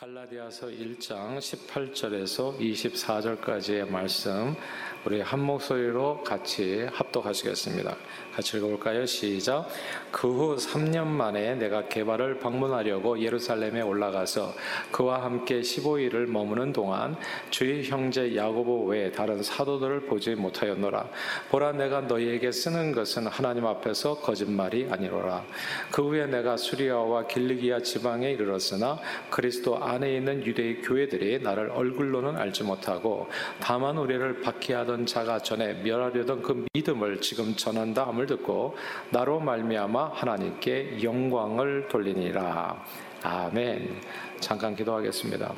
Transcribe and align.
갈라디아서 0.00 0.68
1장 0.68 1.36
18절에서 1.36 2.58
24절까지의 2.58 3.86
말씀 3.90 4.56
우리 5.04 5.20
한 5.20 5.40
목소리로 5.40 6.22
같이 6.22 6.86
합독하시겠습니다. 6.90 7.96
같이 8.34 8.56
읽어볼까요? 8.56 9.04
시작. 9.04 9.66
그 10.10 10.28
후 10.28 10.56
3년 10.56 11.06
만에 11.06 11.54
내가 11.54 11.88
개발을 11.88 12.38
방문하려고 12.38 13.20
예루살렘에 13.20 13.82
올라가서 13.82 14.54
그와 14.90 15.22
함께 15.22 15.60
15일을 15.60 16.26
머무는 16.26 16.72
동안 16.72 17.16
주의 17.50 17.84
형제 17.84 18.34
야고보 18.34 18.86
외에 18.86 19.10
다른 19.10 19.42
사도들을 19.42 20.06
보지 20.06 20.34
못하였노라. 20.34 21.08
보라 21.50 21.72
내가 21.72 22.02
너희에게 22.02 22.52
쓰는 22.52 22.92
것은 22.92 23.26
하나님 23.26 23.66
앞에서 23.66 24.16
거짓말이 24.20 24.88
아니로라. 24.90 25.44
그 25.90 26.02
후에 26.02 26.26
내가 26.26 26.56
수리아와 26.56 27.26
길리기아 27.26 27.80
지방에 27.80 28.30
이르렀으나 28.30 28.98
그리스도 29.28 29.76
안에 29.90 30.14
있는 30.14 30.46
유대의 30.46 30.82
교회들이 30.82 31.40
나를 31.40 31.70
얼굴로는 31.70 32.36
알지 32.36 32.62
못하고 32.62 33.28
다만 33.58 33.98
우리를 33.98 34.40
박해하던 34.40 35.06
자가 35.06 35.40
전에 35.40 35.82
멸하려던 35.82 36.42
그 36.42 36.64
믿음을 36.72 37.20
지금 37.20 37.56
전한다 37.56 38.06
함을 38.06 38.26
듣고 38.26 38.76
나로 39.10 39.40
말미암아 39.40 40.12
하나님께 40.14 41.02
영광을 41.02 41.88
돌리니라. 41.88 42.84
아멘. 43.24 44.00
잠깐 44.38 44.76
기도하겠습니다. 44.76 45.52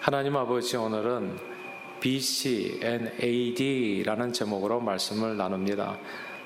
하나님 0.00 0.36
아버지 0.36 0.76
오늘은 0.76 1.36
BC 1.98 2.80
and 2.84 3.10
AD라는 3.20 4.32
제목으로 4.32 4.78
말씀을 4.78 5.36
나눕니다. 5.36 5.98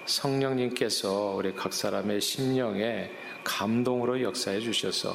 성령님께서 0.07 1.35
우리 1.37 1.55
각 1.55 1.74
사람의 1.74 2.23
심령에 2.23 3.10
감동으로 3.45 4.23
역사해 4.23 4.60
주셔서 4.60 5.15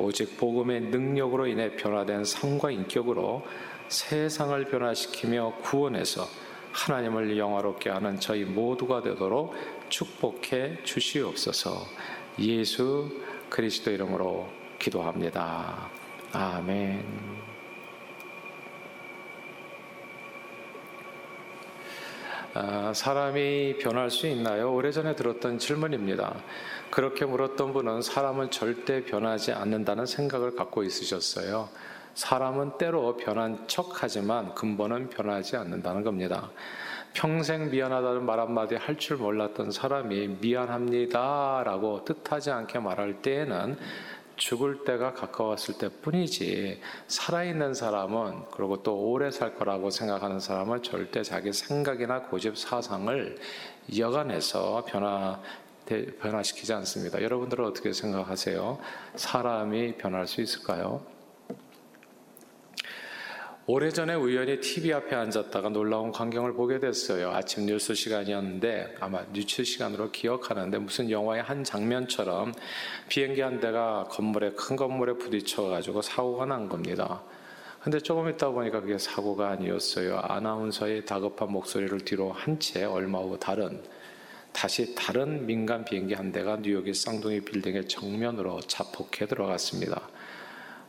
오직 0.00 0.36
복음의 0.36 0.80
능력으로 0.82 1.46
인해 1.46 1.76
변화된 1.76 2.24
삶과 2.24 2.70
인격으로 2.70 3.42
세상을 3.88 4.64
변화시키며 4.64 5.54
구원해서 5.62 6.26
하나님을 6.72 7.36
영화롭게 7.36 7.90
하는 7.90 8.20
저희 8.20 8.44
모두가 8.44 9.02
되도록 9.02 9.54
축복해 9.88 10.84
주시옵소서. 10.84 11.86
예수 12.38 13.10
그리스도 13.48 13.90
이름으로 13.90 14.48
기도합니다. 14.78 15.88
아멘. 16.32 17.49
사람이 22.94 23.78
변할 23.78 24.10
수 24.10 24.26
있나요? 24.26 24.74
오래전에 24.74 25.14
들었던 25.14 25.58
질문입니다. 25.58 26.34
그렇게 26.90 27.24
물었던 27.24 27.72
분은 27.72 28.02
사람은 28.02 28.50
절대 28.50 29.04
변하지 29.04 29.52
않는다는 29.52 30.06
생각을 30.06 30.56
갖고 30.56 30.82
있으셨어요. 30.82 31.68
사람은 32.14 32.72
때로 32.76 33.16
변한 33.16 33.68
척 33.68 34.02
하지만 34.02 34.54
근본은 34.56 35.10
변하지 35.10 35.56
않는다는 35.56 36.02
겁니다. 36.02 36.50
평생 37.12 37.70
미안하다는 37.70 38.24
말 38.24 38.40
한마디 38.40 38.74
할 38.74 38.96
줄 38.96 39.16
몰랐던 39.16 39.70
사람이 39.70 40.38
미안합니다 40.40 41.62
라고 41.64 42.04
뜻하지 42.04 42.50
않게 42.50 42.80
말할 42.80 43.22
때에는 43.22 43.78
죽을 44.40 44.84
때가 44.84 45.12
가까웠을 45.12 45.76
때 45.76 45.88
뿐이지 45.88 46.80
살아있는 47.08 47.74
사람은 47.74 48.46
그리고 48.50 48.82
또 48.82 48.96
오래 48.96 49.30
살 49.30 49.54
거라고 49.54 49.90
생각하는 49.90 50.40
사람은 50.40 50.82
절대 50.82 51.22
자기 51.22 51.52
생각이나 51.52 52.22
고집 52.22 52.56
사상을 52.56 53.36
여간해서 53.98 54.84
변화 54.88 55.40
변화시키지 56.20 56.72
않습니다. 56.72 57.20
여러분들은 57.20 57.64
어떻게 57.66 57.92
생각하세요? 57.92 58.78
사람이 59.16 59.96
변할 59.98 60.26
수 60.26 60.40
있을까요? 60.40 61.04
오래전에 63.72 64.14
우연히 64.14 64.58
TV 64.58 64.92
앞에 64.94 65.14
앉았다가 65.14 65.68
놀라운 65.68 66.10
광경을 66.10 66.54
보게 66.54 66.80
됐어요. 66.80 67.30
아침 67.30 67.66
뉴스 67.66 67.94
시간이었는데 67.94 68.96
아마 68.98 69.24
뉴스 69.32 69.62
시간으로 69.62 70.10
기억하는데 70.10 70.76
무슨 70.78 71.08
영화의 71.08 71.44
한 71.44 71.62
장면처럼 71.62 72.52
비행기 73.08 73.40
한 73.42 73.60
대가 73.60 74.08
건물에 74.10 74.54
큰 74.56 74.74
건물에 74.74 75.12
부딪혀 75.12 75.62
가지고 75.68 76.02
사고가 76.02 76.46
난 76.46 76.68
겁니다. 76.68 77.22
근데 77.80 78.00
조금 78.00 78.28
있다 78.28 78.48
보니까 78.48 78.80
그게 78.80 78.98
사고가 78.98 79.50
아니었어요. 79.50 80.18
아나운서의 80.18 81.04
다급한 81.04 81.52
목소리를 81.52 81.96
뒤로 82.00 82.32
한 82.32 82.58
채 82.58 82.82
얼마 82.82 83.20
후 83.20 83.38
다른 83.38 83.80
다시 84.52 84.96
다른 84.96 85.46
민간 85.46 85.84
비행기 85.84 86.14
한 86.14 86.32
대가 86.32 86.56
뉴욕의 86.56 86.92
쌍둥이 86.92 87.42
빌딩의 87.42 87.86
정면으로 87.86 88.58
자폭해 88.62 89.26
들어갔습니다. 89.26 90.08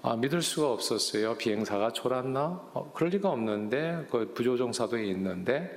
아, 0.03 0.15
믿을 0.15 0.41
수가 0.41 0.71
없었어요. 0.71 1.35
비행사가 1.37 1.93
졸았나? 1.93 2.69
어, 2.73 2.91
그럴 2.95 3.11
리가 3.11 3.29
없는데 3.29 4.07
그 4.09 4.33
부조종사도 4.33 4.97
있는데 4.99 5.69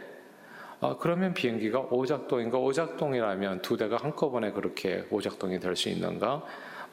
아, 0.80 0.96
그러면 0.98 1.34
비행기가 1.34 1.80
오작동인가? 1.90 2.58
오작동이라면 2.58 3.62
두 3.62 3.76
대가 3.76 3.96
한꺼번에 3.96 4.52
그렇게 4.52 5.04
오작동이 5.10 5.60
될 5.60 5.76
수 5.76 5.88
있는가? 5.88 6.42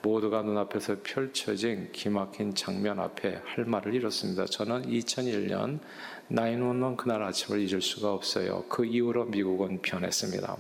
모두가 0.02 0.41
눈앞에서 0.41 0.96
펼쳐진 1.03 1.91
기막힌 1.91 2.56
장면 2.56 3.00
앞에 3.00 3.40
할 3.46 3.66
말을 3.66 3.94
잃었습니다. 3.94 4.46
저는 4.46 4.88
2001년 4.88 5.80
911 6.30 6.97
그날 6.97 7.22
아침을 7.22 7.59
잊을 7.62 7.81
수가 7.81 8.12
없어요. 8.12 8.66
그 8.68 8.84
이후로 8.84 9.25
미국은 9.25 9.81
변했습니다. 9.84 10.58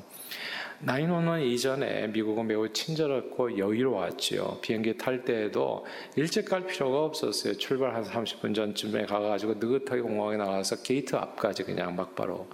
911 0.83 1.45
이전에 1.45 2.07
미국은 2.07 2.47
매우 2.47 2.67
친절했고 2.67 3.59
여유로웠지요. 3.59 4.57
비행기 4.61 4.97
탈 4.97 5.23
때에도 5.23 5.85
일찍 6.15 6.45
갈 6.45 6.65
필요가 6.65 7.03
없었어요. 7.03 7.55
출발 7.57 7.93
한 7.93 8.03
30분 8.03 8.55
전쯤에 8.55 9.05
가가지고 9.05 9.55
느긋하게 9.55 10.01
공항에 10.01 10.37
나가서 10.37 10.81
게이트 10.81 11.15
앞까지 11.15 11.65
그냥 11.65 11.95
막바로 11.95 12.47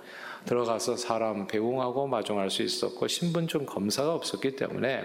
들어가서 0.45 0.97
사람 0.97 1.47
배웅하고 1.47 2.07
마중할 2.07 2.49
수 2.49 2.63
있었고 2.63 3.07
신분증 3.07 3.65
검사가 3.65 4.13
없었기 4.13 4.57
때문에 4.57 5.03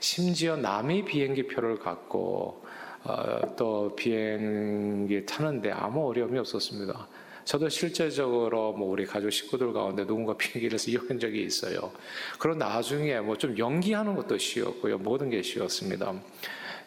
심지어 0.00 0.56
남의 0.56 1.06
비행기 1.06 1.46
표를 1.46 1.78
갖고 1.78 2.62
어, 3.04 3.56
또 3.56 3.94
비행기 3.96 5.24
타는데 5.24 5.70
아무 5.70 6.06
어려움이 6.08 6.38
없었습니다. 6.38 7.08
저도 7.48 7.70
실제적으로 7.70 8.74
뭐 8.74 8.90
우리 8.90 9.06
가족 9.06 9.30
식구들 9.30 9.72
가운데 9.72 10.06
누군가 10.06 10.36
비행기를 10.36 10.78
이용한 10.86 11.18
적이 11.18 11.44
있어요. 11.44 11.92
그런 12.38 12.58
나중에 12.58 13.18
뭐 13.20 13.38
좀 13.38 13.56
연기하는 13.56 14.14
것도 14.16 14.36
쉬웠고요. 14.36 14.98
모든 14.98 15.30
게 15.30 15.40
쉬웠습니다. 15.40 16.12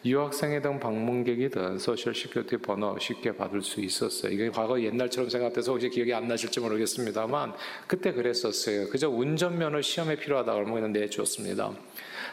유학생이든 0.04 0.78
방문객이든 0.78 1.78
social 1.78 2.14
security 2.14 2.58
번호 2.58 2.96
쉽게 3.00 3.34
받을 3.34 3.60
수 3.60 3.80
있었어요. 3.80 4.30
이게 4.30 4.50
과거 4.50 4.80
옛날처럼 4.80 5.30
생각돼서 5.30 5.72
혹시 5.72 5.88
기억이 5.88 6.14
안 6.14 6.28
나실지 6.28 6.60
모르겠습니다만 6.60 7.54
그때 7.88 8.12
그랬었어요. 8.12 8.88
그저 8.88 9.08
운전면허 9.08 9.80
시험에 9.82 10.14
필요하다 10.14 10.52
그러면 10.52 10.74
그냥 10.74 10.92
내줬습니다. 10.92 11.72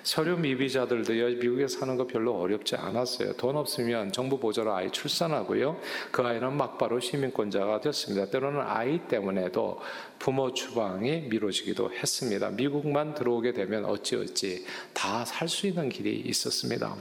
서류 0.04 0.38
미비자들도 0.38 1.14
미국에 1.14 1.68
사는 1.68 1.96
거 1.96 2.06
별로 2.08 2.40
어렵지 2.40 2.76
않았어요. 2.76 3.34
돈 3.34 3.56
없으면 3.58 4.12
정부 4.12 4.40
보조로 4.40 4.74
아이 4.74 4.92
출산하고요. 4.92 5.80
그 6.12 6.22
아이는 6.22 6.58
막바로 6.58 7.00
시민권자가 7.00 7.82
됐습니다. 7.82 8.30
때로는 8.30 8.62
아이 8.62 9.00
때문에도 9.08 9.80
부모 10.18 10.54
추방이 10.54 11.22
미뤄지기도 11.30 11.92
했습니다. 11.92 12.50
미국만 12.50 13.14
들어오게 13.14 13.54
되면 13.54 13.86
어찌어찌 13.86 14.66
다 14.94 15.24
살 15.26 15.48
수 15.48 15.68
있는 15.68 15.90
길이 15.90 16.20
있었습니다. 16.26 16.96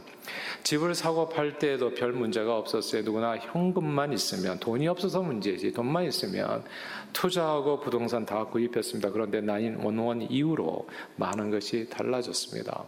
집을 0.62 0.94
사고 0.94 1.28
팔 1.28 1.58
때에도 1.58 1.94
별 1.94 2.12
문제가 2.12 2.56
없었어요. 2.56 3.02
누구나 3.02 3.36
현금만 3.36 4.12
있으면 4.12 4.58
돈이 4.58 4.88
없어서 4.88 5.22
문제지 5.22 5.72
돈만 5.72 6.04
있으면 6.06 6.64
투자하고 7.12 7.80
부동산 7.80 8.26
다 8.26 8.44
구입했습니다. 8.44 9.10
그런데 9.10 9.40
나인 9.40 9.76
원원 9.76 10.22
이후로 10.22 10.88
많은 11.16 11.50
것이 11.50 11.88
달라졌습니다. 11.88 12.84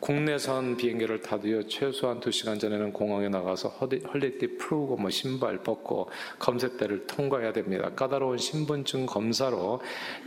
국내선 0.00 0.76
비행기를 0.76 1.20
타도요 1.22 1.66
최소한 1.66 2.20
2시간 2.20 2.60
전에는 2.60 2.92
공항에 2.92 3.28
나가서 3.28 3.68
허리띠 3.68 4.58
풀고 4.58 4.96
뭐 4.96 5.10
신발 5.10 5.58
벗고 5.58 6.08
검색대를 6.38 7.06
통과해야 7.06 7.52
됩니다. 7.52 7.90
까다로운 7.94 8.38
신분증 8.38 9.06
검사로 9.06 9.80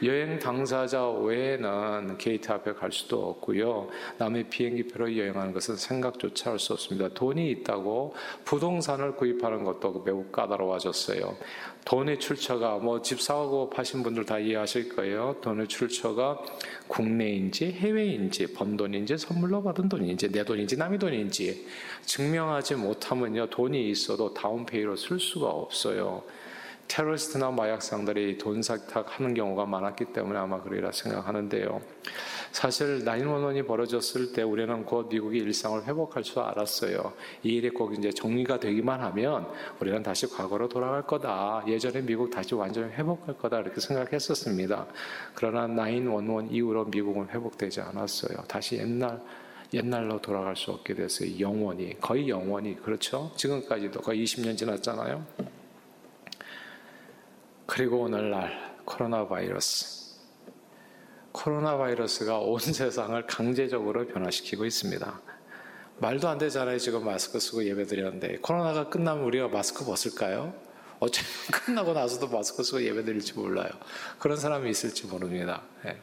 여행 0.04 0.40
당사자 0.40 1.10
외에는 1.10 2.18
게이트 2.18 2.51
앞에 2.51 2.74
갈 2.74 2.92
수도 2.92 3.30
없고요. 3.30 3.90
남의 4.18 4.50
비행기표로 4.50 5.18
여행하는 5.18 5.54
것은 5.54 5.75
생각조차 5.75 6.51
할 6.51 6.62
수 6.62 6.74
없습니다. 6.74 7.10
돈이 7.10 7.50
있다고 7.50 8.13
부동산을 8.46 9.16
구입하는 9.16 9.63
것도 9.63 10.04
매우 10.06 10.25
까다로워졌어요. 10.31 11.36
돈의 11.86 12.19
출처가 12.19 12.78
뭐 12.78 13.01
집 13.01 13.19
사고 13.22 13.69
파신 13.69 14.04
분들 14.04 14.25
다 14.25 14.38
이해하실 14.39 14.95
거예요. 14.95 15.36
돈의 15.42 15.68
출처가 15.68 16.39
국내인지 16.88 17.72
해외인지 17.72 18.54
번 18.54 18.78
돈인지 18.78 19.18
선물로 19.18 19.63
받은 19.63 19.89
돈인지 19.89 20.31
내 20.31 20.44
돈인지 20.44 20.78
남의 20.78 21.00
돈인지 21.00 21.68
증명하지 22.06 22.75
못하면요 22.75 23.50
돈이 23.50 23.89
있어도 23.89 24.33
다운페이로 24.33 24.95
쓸 24.95 25.19
수가 25.19 25.48
없어요. 25.48 26.24
테러리스트나 26.88 27.51
마약상들이 27.51 28.38
돈 28.38 28.62
세탁하는 28.62 29.33
경우가 29.33 29.66
많았기 29.66 30.06
때문에 30.06 30.38
아마 30.38 30.62
그러리라 30.62 30.92
생각하는데요. 30.92 31.81
사실 32.51 33.06
911이 33.06 33.66
벌어졌을 33.66 34.33
때 34.33 34.44
우리는 34.44 34.86
곧 34.86 35.07
미국이 35.10 35.38
일상을 35.39 35.86
회복할 35.86 36.22
줄 36.24 36.39
알았어요. 36.39 37.13
이 37.44 37.56
일이 37.56 37.69
꼭 37.69 37.94
이제 37.98 38.12
정리가 38.12 38.60
되기만 38.60 39.00
하면 39.01 39.48
우리는 39.80 40.04
다시 40.04 40.28
과거로 40.28 40.68
돌아갈 40.68 41.04
거다. 41.07 41.63
예전에 41.68 42.01
미국 42.01 42.30
다시 42.30 42.54
완전히 42.54 42.92
회복할 42.92 43.38
거다. 43.38 43.60
이렇게 43.62 43.80
생각했었습니다. 43.80 44.86
그러나 45.34 45.68
911 45.68 46.51
이후로 46.51 46.86
미국은 46.86 47.30
회복되지 47.30 47.81
않았어요. 47.81 48.44
다시 48.48 48.77
옛날 48.77 49.22
옛날로 49.74 50.19
돌아갈 50.19 50.56
수 50.57 50.72
없게 50.72 50.94
됐어요. 50.94 51.39
영원히 51.39 51.98
거의 52.01 52.27
영원히 52.27 52.75
그렇죠. 52.75 53.31
지금까지도 53.38 54.01
거의 54.01 54.24
20년 54.25 54.57
지났잖아요. 54.57 55.25
그리고 57.74 58.02
오늘날 58.02 58.76
코로나 58.84 59.26
바이러스. 59.30 60.18
코로나 61.32 61.78
바이러스가 61.78 62.40
온 62.40 62.60
세상을 62.60 63.26
강제적으로 63.28 64.08
변화시키고 64.08 64.66
있습니다. 64.66 65.22
말도 66.00 66.28
안 66.28 66.38
되잖아요. 66.38 66.78
지금 66.80 67.06
마스크 67.06 67.40
쓰고 67.40 67.64
예배 67.64 67.86
드렸는데. 67.86 68.40
코로나가 68.40 68.90
끝나면 68.90 69.24
우리가 69.24 69.48
마스크 69.48 69.86
벗을까요? 69.86 70.54
어쩌면 71.00 71.32
끝나고 71.66 71.94
나서도 71.94 72.28
마스크 72.28 72.62
쓰고 72.62 72.84
예배 72.84 73.06
드릴지 73.06 73.36
몰라요. 73.36 73.70
그런 74.20 74.36
사람이 74.36 74.70
있을지 74.70 75.08
모릅니다. 75.08 75.62
네. 75.86 75.98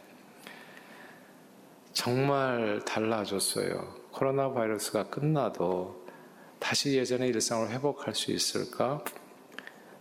정말 1.92 2.80
달라졌어요. 2.86 3.94
코로나 4.12 4.50
바이러스가 4.54 5.10
끝나도 5.10 6.06
다시 6.60 6.96
예전의 6.96 7.28
일상을 7.28 7.68
회복할 7.68 8.14
수 8.14 8.32
있을까? 8.32 9.04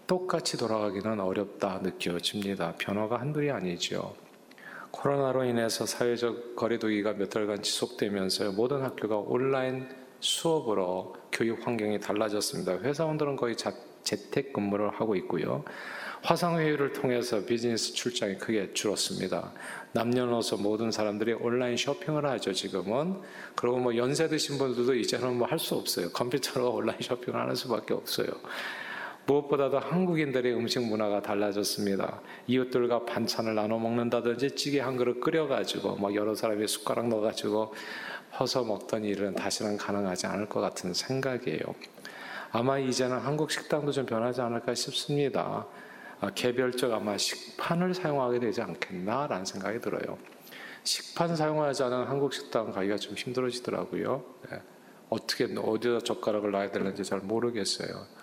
똑같이 0.08 0.58
돌아가기는 0.58 1.20
어렵다 1.20 1.80
느껴집니다. 1.84 2.74
변화가 2.78 3.20
한둘이 3.20 3.52
아니죠. 3.52 4.16
코로나로 4.92 5.44
인해서 5.44 5.86
사회적 5.86 6.56
거리두기가 6.56 7.14
몇 7.14 7.30
달간 7.30 7.62
지속되면서 7.62 8.54
모든 8.54 8.82
학교가 8.84 9.18
온라인 9.18 9.88
수업으로 10.22 11.14
교육 11.32 11.68
환경이 11.68 12.00
달라졌습니다. 12.00 12.78
회사원들은 12.80 13.36
거의 13.36 13.58
자, 13.58 13.74
재택 14.04 14.54
근무를 14.54 14.90
하고 14.92 15.14
있고요. 15.18 15.66
화상회의를 16.24 16.94
통해서 16.94 17.46
비즈니스 17.46 17.94
출장이 17.94 18.38
크게 18.38 18.74
줄었습니다. 18.74 19.52
남녀노소 19.92 20.58
모든 20.58 20.90
사람들이 20.90 21.34
온라인 21.34 21.76
쇼핑을 21.78 22.26
하죠, 22.26 22.54
지금은. 22.54 23.22
그리고 23.56 23.78
뭐 23.78 23.96
연세 23.98 24.28
드신 24.28 24.58
분들도 24.58 24.96
이제는 24.96 25.38
뭐 25.38 25.48
할 25.48 25.60
수 25.60 25.76
없어요. 25.76 26.10
컴퓨터로 26.12 26.72
온라인 26.74 26.98
쇼핑을 27.02 27.40
하는 27.40 27.56
수밖에 27.56 27.94
없어요. 27.94 28.28
무엇보다도 29.28 29.80
한국인들의 29.80 30.56
음식 30.56 30.82
문화가 30.82 31.22
달라졌습니다. 31.22 32.22
이웃들과 32.48 33.06
반찬을 33.06 33.56
나눠 33.56 33.78
먹는다든지 33.78 34.56
찌개 34.56 34.80
한 34.80 34.96
그릇 34.96 35.20
끓여가지고 35.20 35.98
뭐 35.98 36.16
여러 36.16 36.34
사람이 36.34 36.66
숟가락 36.66 37.10
넣어가지고 37.10 37.74
퍼서 38.32 38.64
먹던 38.64 39.04
일은 39.04 39.36
다시는 39.36 39.78
가능하지 39.78 40.28
않을 40.28 40.48
것 40.48 40.62
같은 40.62 40.94
생각이에요. 40.94 41.60
아마 42.52 42.80
이제는 42.80 43.18
한국 43.20 43.52
식당도 43.52 43.92
좀 43.92 44.06
변하지 44.06 44.40
않을까 44.40 44.74
싶습니다. 44.74 45.68
아, 46.22 46.32
개별적 46.34 46.94
아마 46.94 47.18
식판을 47.18 47.94
사용하게 47.94 48.40
되지 48.40 48.62
않겠나라는 48.62 49.44
생각이 49.44 49.82
들어요. 49.82 50.18
식판 50.84 51.36
사용하지 51.36 51.84
않은 51.84 52.06
한국 52.06 52.34
식당 52.34 52.72
가기가 52.72 52.96
좀 52.96 53.16
힘들어지더라고요. 53.16 54.24
네. 54.50 54.62
어떻게 55.10 55.54
어디다 55.54 56.00
젓가락을 56.00 56.52
놔야 56.52 56.72
되는지 56.72 57.04
잘 57.04 57.20
모르겠어요. 57.20 58.17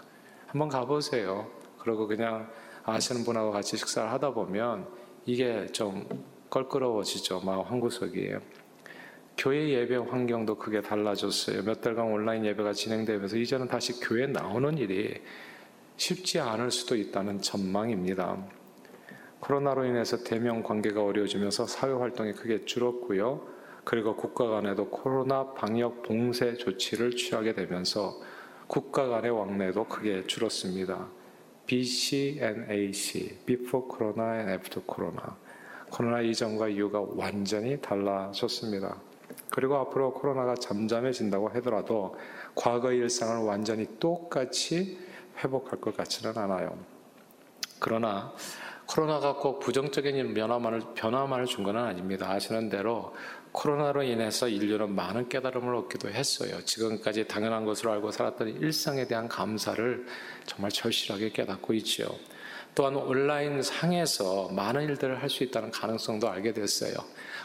한번 0.54 0.68
가보세요. 0.68 1.50
그리고 1.80 2.06
그냥 2.06 2.48
아시는 2.84 3.24
분하고 3.24 3.50
같이 3.50 3.76
식사를 3.76 4.08
하다 4.12 4.34
보면 4.34 4.86
이게 5.26 5.66
좀 5.72 6.06
껄끄러워지죠. 6.48 7.40
마음 7.40 7.62
한구석이. 7.62 8.34
교회 9.36 9.70
예배 9.70 9.96
환경도 9.96 10.56
크게 10.58 10.80
달라졌어요. 10.80 11.64
몇 11.64 11.80
달간 11.80 12.06
온라인 12.06 12.44
예배가 12.44 12.72
진행되면서 12.72 13.36
이제는 13.36 13.66
다시 13.66 13.98
교회 13.98 14.28
나오는 14.28 14.78
일이 14.78 15.20
쉽지 15.96 16.38
않을 16.38 16.70
수도 16.70 16.94
있다는 16.94 17.42
전망입니다. 17.42 18.38
코로나로 19.40 19.86
인해서 19.86 20.22
대면 20.22 20.62
관계가 20.62 21.02
어려워지면서 21.02 21.66
사회 21.66 21.90
활동이 21.90 22.32
크게 22.32 22.64
줄었고요. 22.64 23.44
그리고 23.82 24.14
국가 24.14 24.46
간에도 24.46 24.88
코로나 24.88 25.52
방역 25.54 26.04
봉쇄 26.04 26.54
조치를 26.54 27.16
취하게 27.16 27.54
되면서 27.54 28.20
국가 28.66 29.06
간의 29.06 29.30
왕래도 29.30 29.84
크게 29.84 30.26
줄었습니다. 30.26 31.08
BC 31.66 32.40
and 32.42 32.72
AC, 32.72 33.38
Before 33.46 33.86
Corona 33.88 34.38
and 34.40 34.50
After 34.52 34.82
Corona. 34.86 35.36
코로나 35.90 36.20
이전과 36.20 36.68
이후가 36.68 37.04
완전히 37.14 37.80
달라졌습니다. 37.80 38.96
그리고 39.50 39.76
앞으로 39.76 40.12
코로나가 40.12 40.54
잠잠해진다고 40.54 41.48
하더라도 41.50 42.16
과거의 42.54 42.98
일상을 42.98 43.44
완전히 43.44 43.86
똑같이 44.00 44.98
회복할 45.38 45.80
것 45.80 45.96
같지는 45.96 46.36
않아요. 46.36 46.76
그러나 47.78 48.32
코로나가 48.86 49.34
꼭 49.36 49.60
부정적인 49.60 50.34
변화만을, 50.34 50.82
변화만을 50.94 51.46
준 51.46 51.64
건 51.64 51.76
아닙니다. 51.76 52.30
아시는 52.30 52.68
대로 52.68 53.14
코로나로 53.52 54.02
인해서 54.02 54.48
인류는 54.48 54.94
많은 54.94 55.28
깨달음을 55.28 55.74
얻기도 55.76 56.10
했어요. 56.10 56.62
지금까지 56.64 57.26
당연한 57.26 57.64
것으로 57.64 57.92
알고 57.92 58.10
살았던 58.10 58.60
일상에 58.60 59.06
대한 59.06 59.28
감사를 59.28 60.06
정말 60.44 60.70
절실하게 60.70 61.30
깨닫고 61.30 61.72
있지요. 61.74 62.08
또한 62.74 62.96
온라인 62.96 63.62
상에서 63.62 64.48
많은 64.50 64.82
일들을 64.82 65.22
할 65.22 65.30
수 65.30 65.44
있다는 65.44 65.70
가능성도 65.70 66.28
알게 66.28 66.52
됐어요. 66.52 66.92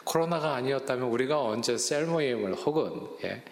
코로나가 0.03 0.55
아니었다면 0.55 1.07
우리가 1.07 1.39
언제 1.41 1.77
셀 1.77 2.05
모임을 2.07 2.55
혹은 2.55 3.07
예, 3.23 3.43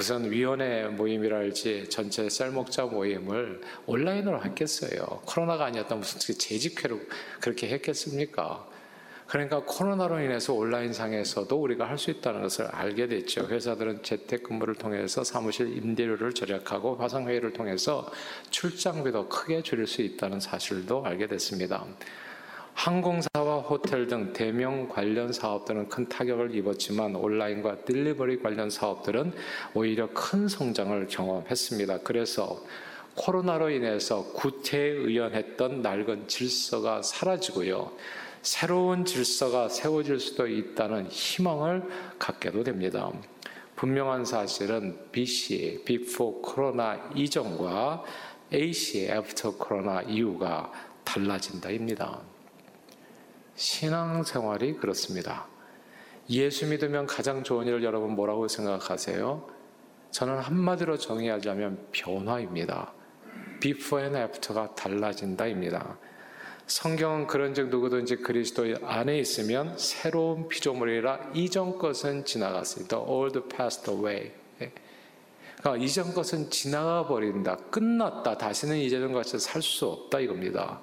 무슨 0.00 0.30
위원회 0.30 0.86
모임이랄지 0.86 1.90
전체 1.90 2.26
셀목자 2.30 2.86
모임을 2.86 3.60
온라인으로 3.84 4.42
했겠어요. 4.42 5.20
코로나가 5.26 5.66
아니었다면 5.66 6.00
무슨 6.00 6.38
재직회로 6.38 6.98
그렇게 7.38 7.68
했겠습니까? 7.68 8.66
그러니까 9.26 9.62
코로나로 9.62 10.20
인해서 10.20 10.54
온라인상에서도 10.54 11.54
우리가 11.54 11.86
할 11.86 11.98
수 11.98 12.10
있다는 12.10 12.40
것을 12.40 12.64
알게 12.68 13.08
됐죠. 13.08 13.46
회사들은 13.46 14.02
재택근무를 14.02 14.76
통해서 14.76 15.22
사무실 15.22 15.76
임대료를 15.76 16.32
절약하고 16.32 16.96
화상회의를 16.96 17.52
통해서 17.52 18.10
출장비도 18.48 19.28
크게 19.28 19.60
줄일 19.60 19.86
수 19.86 20.00
있다는 20.00 20.40
사실도 20.40 21.04
알게 21.04 21.26
됐습니다. 21.26 21.84
항공사와 22.80 23.58
호텔 23.58 24.06
등 24.06 24.32
대명 24.32 24.88
관련 24.88 25.34
사업들은 25.34 25.90
큰 25.90 26.08
타격을 26.08 26.54
입었지만 26.54 27.14
온라인과 27.14 27.84
딜리버리 27.84 28.40
관련 28.40 28.70
사업들은 28.70 29.34
오히려 29.74 30.08
큰 30.14 30.48
성장을 30.48 31.06
경험했습니다. 31.08 31.98
그래서 31.98 32.64
코로나로 33.16 33.68
인해서 33.68 34.32
구태의연했던 34.32 35.82
낡은 35.82 36.26
질서가 36.26 37.02
사라지고요. 37.02 37.92
새로운 38.40 39.04
질서가 39.04 39.68
세워질 39.68 40.18
수도 40.18 40.46
있다는 40.46 41.08
희망을 41.08 41.82
갖게도 42.18 42.64
됩니다. 42.64 43.12
분명한 43.76 44.24
사실은 44.24 44.96
BC, 45.12 45.82
before 45.84 46.40
코로나 46.40 47.10
이전과 47.14 48.04
AC, 48.54 49.00
after 49.00 49.54
코로나 49.58 50.00
이후가 50.00 50.72
달라진다입니다. 51.04 52.39
신앙생활이 53.60 54.76
그렇습니다. 54.76 55.46
예수 56.30 56.66
믿으면 56.66 57.06
가장 57.06 57.42
좋은 57.42 57.66
일을 57.66 57.84
여러분 57.84 58.12
뭐라고 58.12 58.48
생각하세요? 58.48 59.46
저는 60.10 60.38
한마디로 60.38 60.96
정의하자면 60.96 61.88
변화입니다. 61.92 62.94
before 63.60 64.06
and 64.06 64.18
after가 64.18 64.74
달라진다입니다. 64.74 65.98
성경은 66.66 67.26
그런즉 67.26 67.68
누구든지 67.68 68.16
그리스도 68.16 68.64
안에 68.82 69.18
있으면 69.18 69.76
새로운 69.76 70.48
피조물이라 70.48 71.32
이전 71.34 71.76
것은 71.76 72.24
지나갔으니 72.24 72.88
the 72.88 73.04
old 73.04 73.38
passed 73.54 73.90
away. 73.90 74.32
예. 74.62 74.72
그러니까 75.58 75.84
이전 75.84 76.14
것은 76.14 76.48
지나가 76.48 77.06
버린다. 77.06 77.56
끝났다. 77.70 78.38
다시는 78.38 78.78
이전 78.78 79.12
것을 79.12 79.38
살수 79.38 79.86
없다 79.86 80.20
이겁니다. 80.20 80.80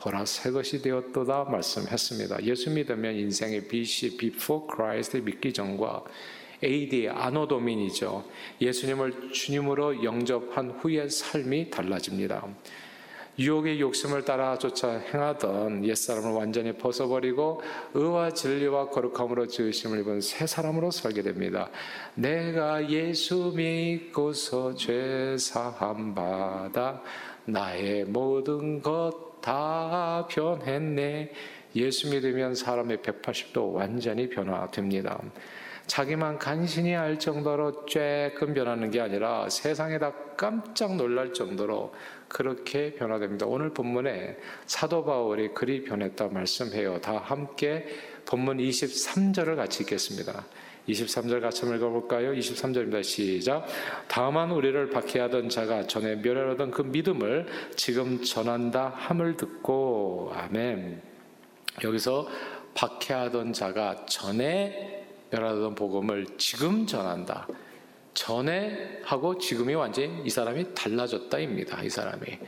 보라 0.00 0.24
새 0.26 0.50
것이 0.50 0.82
되었도다 0.82 1.44
말씀했습니다. 1.44 2.44
예수 2.44 2.70
믿으면 2.70 3.14
인생의 3.14 3.68
BC 3.68 4.16
before 4.16 4.66
Christ 4.70 5.18
믿기 5.18 5.52
전과 5.52 6.04
AD 6.62 7.08
아노도민이죠. 7.08 8.24
예수님을 8.60 9.32
주님으로 9.32 10.04
영접한 10.04 10.70
후의 10.70 11.10
삶이 11.10 11.70
달라집니다. 11.70 12.46
유혹의 13.38 13.80
욕심을 13.80 14.24
따라 14.24 14.56
쫓아 14.56 14.92
행하던 14.92 15.84
옛사람을 15.84 16.32
완전히 16.32 16.72
벗어버리고 16.72 17.60
의와 17.92 18.32
진리와 18.32 18.88
거룩함으로 18.88 19.46
지으심을 19.46 20.00
입은 20.00 20.22
새 20.22 20.46
사람으로 20.46 20.90
살게 20.90 21.20
됩니다. 21.20 21.68
내가 22.14 22.88
예수 22.88 23.52
믿고서 23.54 24.74
죄 24.74 25.36
사함 25.38 26.14
받아 26.14 27.02
나의 27.44 28.06
모든 28.06 28.80
것 28.80 29.25
다 29.46 30.26
변했네. 30.28 31.30
예수 31.76 32.10
믿으면 32.10 32.56
사람의 32.56 32.98
180도 32.98 33.74
완전히 33.74 34.28
변화됩니다. 34.28 35.22
자기만 35.86 36.40
간신히 36.40 36.96
알 36.96 37.20
정도로 37.20 37.86
쬐끔 37.86 38.56
변하는 38.56 38.90
게 38.90 39.00
아니라 39.00 39.48
세상에다 39.48 40.12
깜짝 40.36 40.96
놀랄 40.96 41.32
정도로 41.32 41.94
그렇게 42.26 42.94
변화됩니다. 42.94 43.46
오늘 43.46 43.72
본문에 43.72 44.36
사도 44.66 45.04
바울이 45.04 45.54
그리 45.54 45.84
변했다 45.84 46.26
말씀해요. 46.26 47.00
다 47.00 47.18
함께 47.18 47.86
본문 48.24 48.58
23절을 48.58 49.54
같이 49.54 49.84
읽겠습니다. 49.84 50.44
23절 50.88 51.40
같이 51.40 51.62
한번 51.62 51.78
읽어볼까요? 51.78 52.32
23절입니다. 52.32 53.02
시작. 53.02 53.66
다만 54.08 54.50
우리를 54.50 54.90
박해하던 54.90 55.48
자가 55.48 55.86
전에 55.86 56.16
멸하던 56.16 56.70
그 56.70 56.82
믿음을 56.82 57.46
지금 57.74 58.22
전한다 58.22 58.92
함을 58.94 59.36
듣고 59.36 60.32
아멘. 60.34 61.02
여기서 61.84 62.28
박해하던 62.74 63.52
자가 63.52 64.06
전에 64.06 65.06
멸하던 65.30 65.74
복음을 65.74 66.26
지금 66.38 66.86
전한다. 66.86 67.48
전에 68.14 69.00
하고 69.04 69.36
지금이 69.38 69.74
완전히 69.74 70.22
이 70.24 70.30
사람이 70.30 70.74
달라졌다입니다. 70.74 71.82
이 71.82 71.90
사람이. 71.90 72.38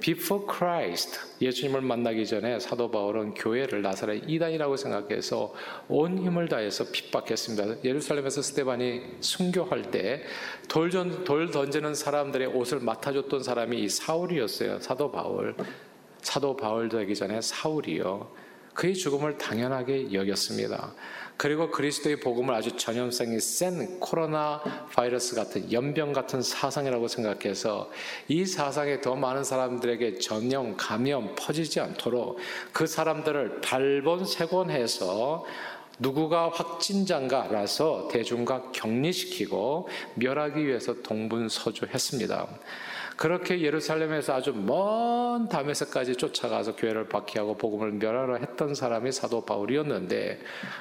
Before 0.00 0.44
Christ, 0.46 1.18
예수님을 1.40 1.80
만나기 1.80 2.26
전에 2.26 2.58
사도 2.58 2.90
바울은 2.90 3.34
교회를 3.34 3.80
나사렛 3.80 4.24
이단이라고 4.28 4.76
생각해서 4.76 5.54
온 5.88 6.18
힘을 6.18 6.48
다해서 6.48 6.84
핍박했습니다. 6.90 7.84
예루살렘에서 7.84 8.42
스테반이 8.42 9.02
순교할 9.20 9.90
때돌돌 9.90 11.50
던지는 11.50 11.94
사람들의 11.94 12.48
옷을 12.48 12.80
맡아줬던 12.80 13.42
사람이 13.42 13.80
이 13.80 13.88
사울이었어요. 13.88 14.80
사도 14.80 15.10
바울. 15.10 15.54
사도 16.20 16.56
바울 16.56 16.88
되기 16.88 17.14
전에 17.14 17.40
사울이요. 17.40 18.30
그의 18.74 18.94
죽음을 18.94 19.38
당연하게 19.38 20.12
여겼습니다. 20.12 20.92
그리고 21.36 21.70
그리스도의 21.70 22.20
복음을 22.20 22.54
아주 22.54 22.76
전염성이 22.76 23.40
센 23.40 23.98
코로나 23.98 24.62
바이러스 24.92 25.34
같은 25.34 25.72
연병 25.72 26.12
같은 26.12 26.42
사상이라고 26.42 27.08
생각해서 27.08 27.90
이 28.28 28.46
사상에 28.46 29.00
더 29.00 29.16
많은 29.16 29.42
사람들에게 29.42 30.18
전염, 30.18 30.76
감염 30.76 31.34
퍼지지 31.34 31.80
않도록 31.80 32.38
그 32.72 32.86
사람들을 32.86 33.60
발본색원해서 33.62 35.44
누구가 35.98 36.50
확진자인가라서 36.50 38.08
대중과 38.10 38.72
격리시키고 38.72 39.88
멸하기 40.14 40.66
위해서 40.66 40.94
동분서주했습니다. 41.02 42.48
그렇게 43.16 43.60
예루살렘에서 43.60 44.34
아주 44.34 44.52
먼 44.52 45.48
다메섹까지 45.48 46.16
쫓아가서 46.16 46.76
교회를 46.76 47.08
박해하고 47.08 47.56
복음을 47.56 47.92
멸하려 47.92 48.36
했던 48.36 48.74
사람이 48.74 49.12
사도 49.12 49.44
바울이었는데 49.44 50.40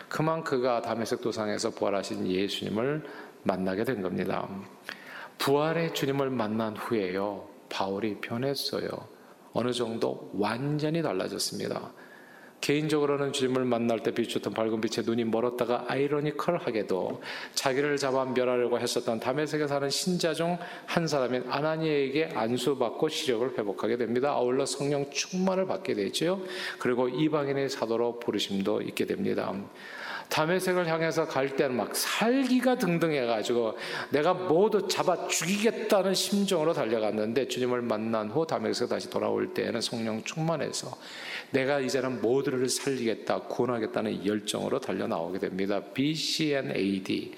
그만 0.10 0.44
그가 0.44 0.82
다메섹 0.82 1.22
도상에서 1.22 1.72
부활하신 1.72 2.28
예수님을 2.28 3.04
만나게 3.44 3.84
된 3.84 4.02
겁니다. 4.02 4.48
부활의 5.38 5.94
주님을 5.94 6.30
만난 6.30 6.76
후에요. 6.76 7.48
바울이 7.70 8.20
변했어요. 8.22 8.90
어느 9.54 9.72
정도 9.72 10.32
완전히 10.34 11.02
달라졌습니다. 11.02 11.92
개인적으로는 12.64 13.34
주님을 13.34 13.66
만날 13.66 14.00
때 14.00 14.12
비추던 14.12 14.54
밝은 14.54 14.80
빛에 14.80 15.04
눈이 15.06 15.26
멀었다가 15.26 15.84
아이러니컬하게도 15.90 17.22
자기를 17.56 17.98
잡아 17.98 18.24
멸하려고 18.24 18.80
했었던 18.80 19.20
담에색에 19.20 19.68
사는 19.68 19.90
신자 19.90 20.34
중 20.34 20.58
한 20.86 21.08
사람인 21.08 21.46
아나니에게 21.50 22.30
안수받고 22.34 23.10
시력을 23.10 23.58
회복하게 23.58 23.98
됩니다. 23.98 24.32
아울러 24.32 24.66
성령 24.66 25.10
충만을 25.10 25.66
받게 25.66 25.94
되죠. 25.94 26.42
그리고 26.80 27.08
이방인의 27.10 27.70
사도로 27.70 28.20
부르심도 28.20 28.82
있게 28.82 29.06
됩니다. 29.06 29.54
담에색을 30.34 30.88
향해서 30.88 31.28
갈 31.28 31.56
때는 31.56 31.78
막 31.78 31.96
살기가 31.96 32.76
등등해가지고 32.80 33.78
내가 34.10 34.34
모두 34.34 34.88
잡아 34.88 35.28
죽이겠다는 35.28 36.16
심정으로 36.16 36.74
달려갔는데 36.74 37.48
주님을 37.48 37.84
만난 37.84 38.32
후 38.32 38.48
담에색 38.48 38.90
다시 38.90 39.12
돌아올 39.12 39.54
때에는 39.54 39.80
성령 39.80 40.24
충만해서 40.24 40.98
내가 41.52 41.80
이제는 41.80 42.20
모두를 42.20 42.68
살리겠다, 42.68 43.42
구원하겠다는 43.42 44.26
열정으로 44.26 44.80
달려 44.80 45.06
나오게 45.06 45.38
됩니다. 45.38 45.80
BC 45.94 46.56
and 46.56 46.80
AD. 46.80 47.32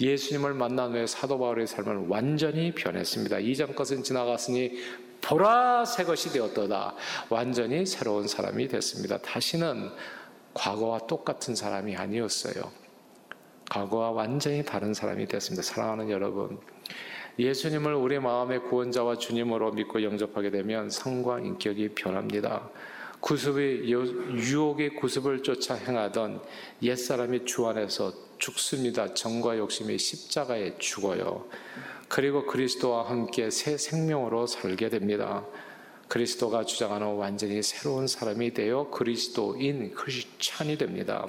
예수님을 0.00 0.54
만난 0.54 0.92
후에 0.92 1.06
사도 1.06 1.38
바울의 1.38 1.66
삶은 1.66 2.06
완전히 2.08 2.72
변했습니다. 2.72 3.40
이전 3.40 3.74
것은 3.74 4.02
지나갔으니 4.02 4.72
보라 5.20 5.84
새 5.84 6.04
것이 6.04 6.32
되었도다. 6.32 6.94
완전히 7.28 7.84
새로운 7.84 8.26
사람이 8.26 8.68
됐습니다. 8.68 9.18
다시는 9.18 9.90
과거와 10.58 11.06
똑같은 11.06 11.54
사람이 11.54 11.96
아니었어요. 11.96 12.70
과거와 13.70 14.10
완전히 14.10 14.64
다른 14.64 14.92
사람이 14.92 15.26
됐습니다. 15.26 15.62
사랑하는 15.62 16.10
여러분. 16.10 16.58
예수님을 17.38 17.94
우리 17.94 18.18
마음의 18.18 18.64
구원자와 18.64 19.18
주님으로 19.18 19.70
믿고 19.72 20.02
영접하게 20.02 20.50
되면 20.50 20.90
성과 20.90 21.38
인격이 21.38 21.90
변합니다. 21.90 22.68
구습의 23.20 23.88
유혹의 23.88 24.96
구습을 24.96 25.44
쫓아 25.44 25.74
행하던 25.74 26.42
옛사람이 26.82 27.44
주 27.44 27.66
안에서 27.68 28.12
죽습니다. 28.38 29.14
정과 29.14 29.58
욕심이 29.58 29.96
십자가에 29.96 30.78
죽어요. 30.78 31.46
그리고 32.08 32.46
그리스도와 32.46 33.08
함께 33.08 33.50
새 33.50 33.76
생명으로 33.76 34.46
살게 34.46 34.88
됩니다. 34.88 35.44
그리스도가 36.08 36.64
주장하는 36.64 37.14
완전히 37.14 37.62
새로운 37.62 38.06
사람이 38.06 38.54
되어 38.54 38.88
그리스도인 38.90 39.94
크리스찬이 39.94 40.78
됩니다. 40.78 41.26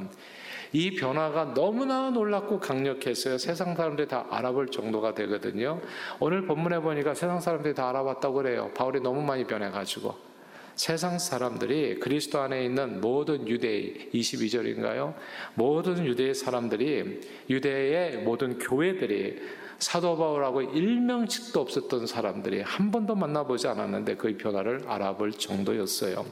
이 0.72 0.96
변화가 0.96 1.54
너무나 1.54 2.10
놀랍고 2.12 2.60
강력했어요. 2.60 3.38
세상 3.38 3.76
사람들이 3.76 4.08
다 4.08 4.26
알아볼 4.30 4.68
정도가 4.68 5.14
되거든요. 5.16 5.82
오늘 6.20 6.46
본문에 6.46 6.80
보니까 6.80 7.14
세상 7.14 7.40
사람들이 7.40 7.74
다 7.74 7.90
알아봤다고 7.90 8.36
그래요. 8.36 8.72
바울이 8.76 9.02
너무 9.02 9.22
많이 9.22 9.46
변해가지고. 9.46 10.30
세상 10.76 11.20
사람들이 11.20 12.00
그리스도 12.00 12.40
안에 12.40 12.64
있는 12.64 13.02
모든 13.02 13.48
유대 13.50 14.10
22절인가요? 14.14 15.14
모든 15.56 16.06
유대의 16.06 16.34
사람들이 16.34 17.20
유대의 17.50 18.20
모든 18.20 18.58
교회들이 18.58 19.42
사도 19.80 20.18
바울하고 20.18 20.62
일명씩도 20.62 21.60
없었던 21.60 22.06
사람들이 22.06 22.62
한 22.62 22.92
번도 22.92 23.16
만나보지 23.16 23.68
않았는데 23.68 24.16
그 24.16 24.36
변화를 24.38 24.84
알아볼 24.88 25.32
정도였어요. 25.32 26.26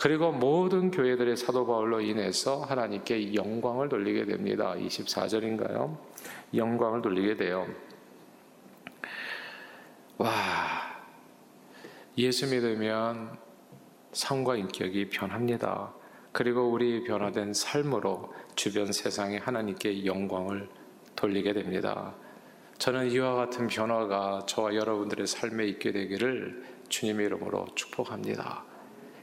그리고 0.00 0.30
모든 0.30 0.92
교회들의 0.92 1.36
사도 1.36 1.66
바울로 1.66 2.00
인해서 2.00 2.62
하나님께 2.62 3.34
영광을 3.34 3.88
돌리게 3.88 4.26
됩니다. 4.26 4.74
24절인가요? 4.76 5.96
영광을 6.54 7.02
돌리게 7.02 7.36
돼요. 7.36 7.66
와, 10.18 10.30
예수 12.16 12.46
믿으면 12.46 13.36
성과 14.12 14.56
인격이 14.56 15.10
변합니다. 15.10 15.92
그리고 16.32 16.68
우리 16.70 17.02
변화된 17.02 17.54
삶으로 17.54 18.32
주변 18.54 18.92
세상에 18.92 19.38
하나님께 19.38 20.04
영광을 20.04 20.68
돌리게 21.16 21.52
됩니다. 21.52 22.14
저는 22.78 23.10
이와 23.10 23.34
같은 23.34 23.66
변화가 23.66 24.44
저와 24.46 24.74
여러분들의 24.74 25.26
삶에 25.26 25.66
있게 25.66 25.90
되기를 25.90 26.62
주님의 26.88 27.26
이름으로 27.26 27.66
축복합니다. 27.74 28.62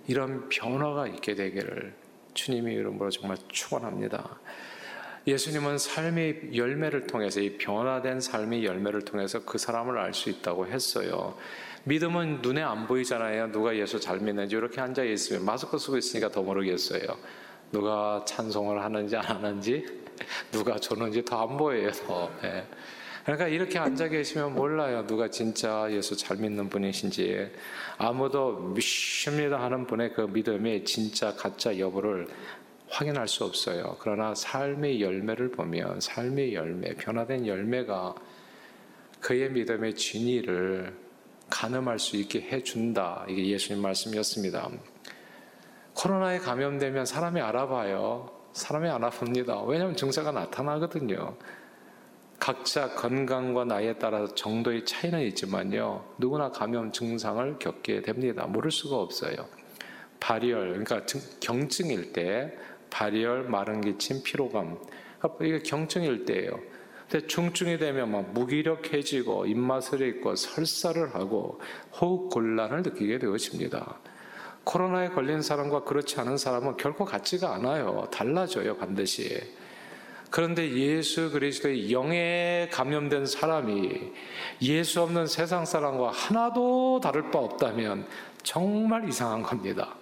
이런 0.07 0.50
변화가 0.50 1.07
있게 1.07 1.35
되기를 1.35 1.93
주님의 2.33 2.75
이름으로 2.75 3.09
정말 3.09 3.38
축원합니다. 3.47 4.39
예수님은 5.25 5.77
삶의 5.77 6.51
열매를 6.55 7.07
통해서 7.07 7.39
이 7.39 7.57
변화된 7.57 8.19
삶의 8.19 8.65
열매를 8.65 9.03
통해서 9.03 9.43
그 9.43 9.57
사람을 9.57 9.97
알 9.97 10.13
수 10.13 10.29
있다고 10.29 10.67
했어요. 10.67 11.38
믿음은 11.85 12.41
눈에 12.41 12.62
안 12.62 12.85
보이잖아요. 12.88 13.51
누가 13.51 13.75
예수 13.75 14.00
잘 14.00 14.19
믿는지 14.19 14.55
이렇게 14.55 14.81
앉아 14.81 15.03
있으면 15.03 15.45
마스크 15.45 15.79
쓰고 15.79 15.97
있으니까 15.97 16.29
더 16.29 16.43
모르겠어요. 16.43 17.01
누가 17.71 18.24
찬송을 18.27 18.83
하는지 18.83 19.15
안 19.15 19.24
하는지 19.24 19.85
누가 20.51 20.77
주는지 20.77 21.24
더 21.24 21.41
안 21.41 21.57
보여요. 21.57 21.91
더. 21.91 22.29
네. 22.41 22.67
그러니까 23.25 23.48
이렇게 23.48 23.79
앉아 23.79 24.10
계시면 24.10 24.53
몰라요. 24.53 25.08
누가 25.08 25.29
진짜 25.29 25.88
예수 25.89 26.15
잘 26.15 26.38
믿는 26.38 26.70
분이신지. 26.70 27.51
아무도 27.98 28.51
믿습니다 28.75 29.60
하는 29.60 29.88
분의 29.88 30.13
그 30.13 30.22
믿음의 30.22 30.86
진짜 30.86 31.34
가짜 31.34 31.77
여부를 31.79 32.27
확인할 32.88 33.27
수 33.27 33.44
없어요. 33.44 33.98
그러나 34.00 34.36
삶의 34.36 35.01
열매를 35.01 35.50
보면 35.50 36.01
삶의 36.01 36.53
열매, 36.53 36.94
변화된 36.94 37.48
열매가 37.48 38.13
그의 39.22 39.50
믿음의 39.50 39.96
진위를 39.96 40.96
가늠할 41.50 41.98
수 41.98 42.17
있게 42.17 42.41
해준다. 42.41 43.25
이게 43.27 43.48
예수님 43.48 43.82
말씀이었습니다. 43.82 44.70
코로나에 45.96 46.38
감염되면 46.38 47.08
사람이 47.08 47.41
알아봐요. 47.41 48.29
사람이 48.53 48.88
알아봅니다. 48.88 49.63
왜냐하면 49.63 49.96
증세가 49.96 50.32
나타나거든요. 50.32 51.36
각자 52.39 52.89
건강과 52.89 53.65
나이에 53.65 53.94
따라서 53.94 54.34
정도의 54.36 54.86
차이는 54.86 55.22
있지만요. 55.27 56.06
누구나 56.18 56.51
감염 56.51 56.92
증상을 56.92 57.60
겪게 57.60 58.01
됩니다. 58.01 58.46
모를 58.46 58.72
수가 58.72 58.98
없어요. 58.98 59.36
발열, 60.20 60.70
그러니까 60.70 61.06
경증일 61.39 62.13
때 62.13 62.58
발열, 62.89 63.44
마른 63.44 63.82
기침, 63.82 64.22
피로감. 64.24 64.77
그러니까 65.20 65.46
이게 65.46 65.60
경증일 65.60 66.25
때예요. 66.25 66.60
근데 67.10 67.27
중증이 67.27 67.77
되면 67.77 68.12
막 68.12 68.32
무기력해지고 68.34 69.46
입맛을 69.46 70.01
잃고 70.01 70.36
설사를 70.36 71.13
하고 71.13 71.62
호흡 72.00 72.30
곤란을 72.32 72.82
느끼게 72.82 73.20
되어집니다. 73.20 74.00
코로나에 74.63 75.10
걸린 75.10 75.42
사람과 75.42 75.84
그렇지 75.84 76.20
않은 76.20 76.38
사람은 76.38 76.77
결코 76.77 77.06
같지가 77.06 77.54
않아요. 77.54 78.08
달라져요, 78.12 78.77
반드시. 78.77 79.39
그런데 80.36 80.70
예수 80.70 81.32
그리스도의 81.32 81.94
영에 81.94 82.68
감염된 82.70 83.25
사람이 83.25 84.12
예수 84.63 85.01
없는 85.01 85.27
세상 85.27 85.63
사람과 85.63 86.12
하나도 86.12 87.00
다를 87.01 87.32
바 87.32 87.39
없다면 87.39 88.06
정말 88.44 89.08
이상한 89.08 89.44
겁니다. 89.44 89.96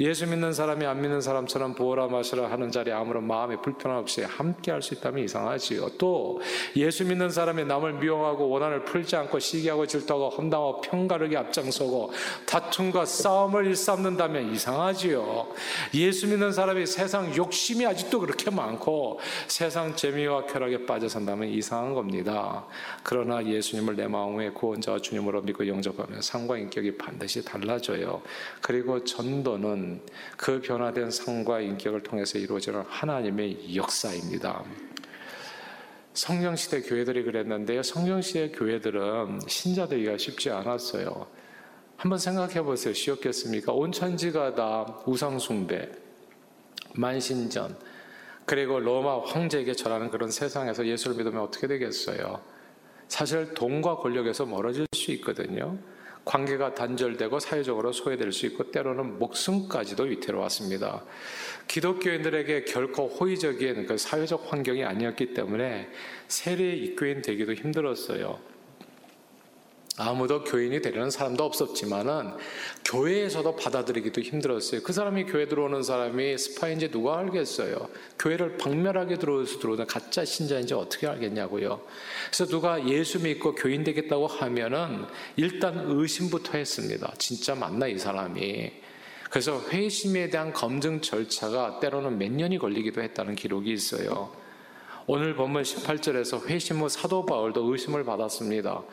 예수 0.00 0.26
믿는 0.26 0.52
사람이 0.52 0.86
안 0.86 1.00
믿는 1.00 1.20
사람처럼 1.20 1.74
보라 1.74 2.08
마시라 2.08 2.50
하는 2.50 2.70
자리에 2.70 2.92
아무런 2.92 3.26
마음의 3.26 3.62
불편함 3.62 3.98
없이 3.98 4.22
함께 4.22 4.72
할 4.72 4.78
수 4.82 4.94
있다면 4.94 5.24
이상하지요. 5.24 5.90
또 5.98 6.40
예수 6.76 7.04
믿는 7.04 7.30
사람이 7.30 7.64
남을 7.64 7.94
미워하고 7.94 8.48
원한을 8.48 8.84
풀지 8.84 9.16
않고 9.16 9.38
시기하고 9.38 9.86
질투하고 9.86 10.30
험담하고 10.30 10.80
평가르게 10.82 11.36
앞장서고 11.36 12.12
다툼과 12.46 13.04
싸움을 13.04 13.66
일삼는다면 13.66 14.54
이상하지요. 14.54 15.48
예수 15.94 16.28
믿는 16.28 16.52
사람이 16.52 16.86
세상 16.86 17.34
욕심이 17.36 17.84
아직도 17.84 18.20
그렇게 18.20 18.50
많고 18.50 19.18
세상 19.48 19.96
재미와 19.96 20.46
쾌락에 20.46 20.86
빠져 20.86 21.08
산다면 21.08 21.48
이상한 21.48 21.94
겁니다. 21.94 22.64
그러나 23.02 23.44
예수님을 23.44 23.96
내 23.96 24.06
마음의 24.06 24.54
구원자와 24.54 25.00
주님으로 25.00 25.42
믿고 25.42 25.66
영접하면 25.66 26.22
상과 26.22 26.56
인격이 26.56 26.96
반드시 26.96 27.44
달라져요. 27.44 28.22
그리고 28.62 29.02
전도는 29.04 29.87
그 30.36 30.60
변화된 30.60 31.10
상과 31.10 31.60
인격을 31.60 32.02
통해서 32.02 32.38
이루어지는 32.38 32.82
하나님의 32.88 33.76
역사입니다. 33.76 34.64
성경시대 36.14 36.82
교회들이 36.82 37.22
그랬는데요. 37.22 37.82
성경시대 37.82 38.50
교회들은 38.50 39.40
신자되기가 39.46 40.18
쉽지 40.18 40.50
않았어요. 40.50 41.26
한번 41.96 42.18
생각해 42.18 42.62
보세요. 42.62 42.94
쉬웠겠습니까? 42.94 43.72
온 43.72 43.92
천지가 43.92 44.54
다 44.54 45.00
우상숭배, 45.06 45.90
만신전, 46.94 47.76
그리고 48.44 48.80
로마 48.80 49.20
황제에게 49.20 49.74
절하는 49.74 50.10
그런 50.10 50.30
세상에서 50.30 50.86
예수를 50.86 51.16
믿으면 51.18 51.42
어떻게 51.42 51.66
되겠어요? 51.66 52.40
사실 53.06 53.52
돈과 53.54 53.96
권력에서 53.96 54.46
멀어질 54.46 54.86
수 54.94 55.12
있거든요. 55.12 55.76
관계가 56.28 56.74
단절되고 56.74 57.40
사회적으로 57.40 57.90
소외될 57.90 58.32
수 58.32 58.44
있고 58.46 58.70
때로는 58.70 59.18
목숨까지도 59.18 60.04
위태로웠습니다. 60.04 61.02
기독교인들에게 61.66 62.64
결코 62.64 63.08
호의적인 63.08 63.86
그 63.86 63.96
사회적 63.96 64.52
환경이 64.52 64.84
아니었기 64.84 65.32
때문에 65.32 65.88
세례 66.28 66.74
입교인 66.74 67.22
되기도 67.22 67.54
힘들었어요. 67.54 68.38
아무도 69.98 70.44
교인이 70.44 70.80
되려는 70.80 71.10
사람도 71.10 71.42
없었지만은 71.44 72.34
교회에서도 72.84 73.56
받아들이기도 73.56 74.20
힘들었어요. 74.20 74.82
그 74.82 74.92
사람이 74.92 75.24
교회 75.24 75.48
들어오는 75.48 75.82
사람이 75.82 76.38
스파인지 76.38 76.92
누가 76.92 77.18
알겠어요? 77.18 77.88
교회를 78.16 78.58
박멸하게 78.58 79.18
들어오서 79.18 79.58
들어오는 79.58 79.86
가짜 79.86 80.24
신자인지 80.24 80.74
어떻게 80.74 81.08
알겠냐고요. 81.08 81.80
그래서 82.26 82.46
누가 82.46 82.88
예수 82.88 83.20
믿고 83.20 83.56
교인 83.56 83.82
되겠다고 83.82 84.28
하면은 84.28 85.04
일단 85.34 85.84
의심부터 85.88 86.56
했습니다. 86.56 87.12
진짜 87.18 87.56
맞나 87.56 87.88
이 87.88 87.98
사람이? 87.98 88.72
그래서 89.30 89.60
회심에 89.68 90.30
대한 90.30 90.52
검증 90.52 91.00
절차가 91.00 91.80
때로는 91.80 92.18
몇 92.18 92.30
년이 92.30 92.58
걸리기도 92.58 93.02
했다는 93.02 93.34
기록이 93.34 93.72
있어요. 93.72 94.32
오늘 95.06 95.34
본문 95.34 95.62
18절에서 95.62 96.46
회심 96.46 96.80
후 96.80 96.88
사도 96.88 97.26
바울도 97.26 97.72
의심을 97.72 98.04
받았습니다. 98.04 98.84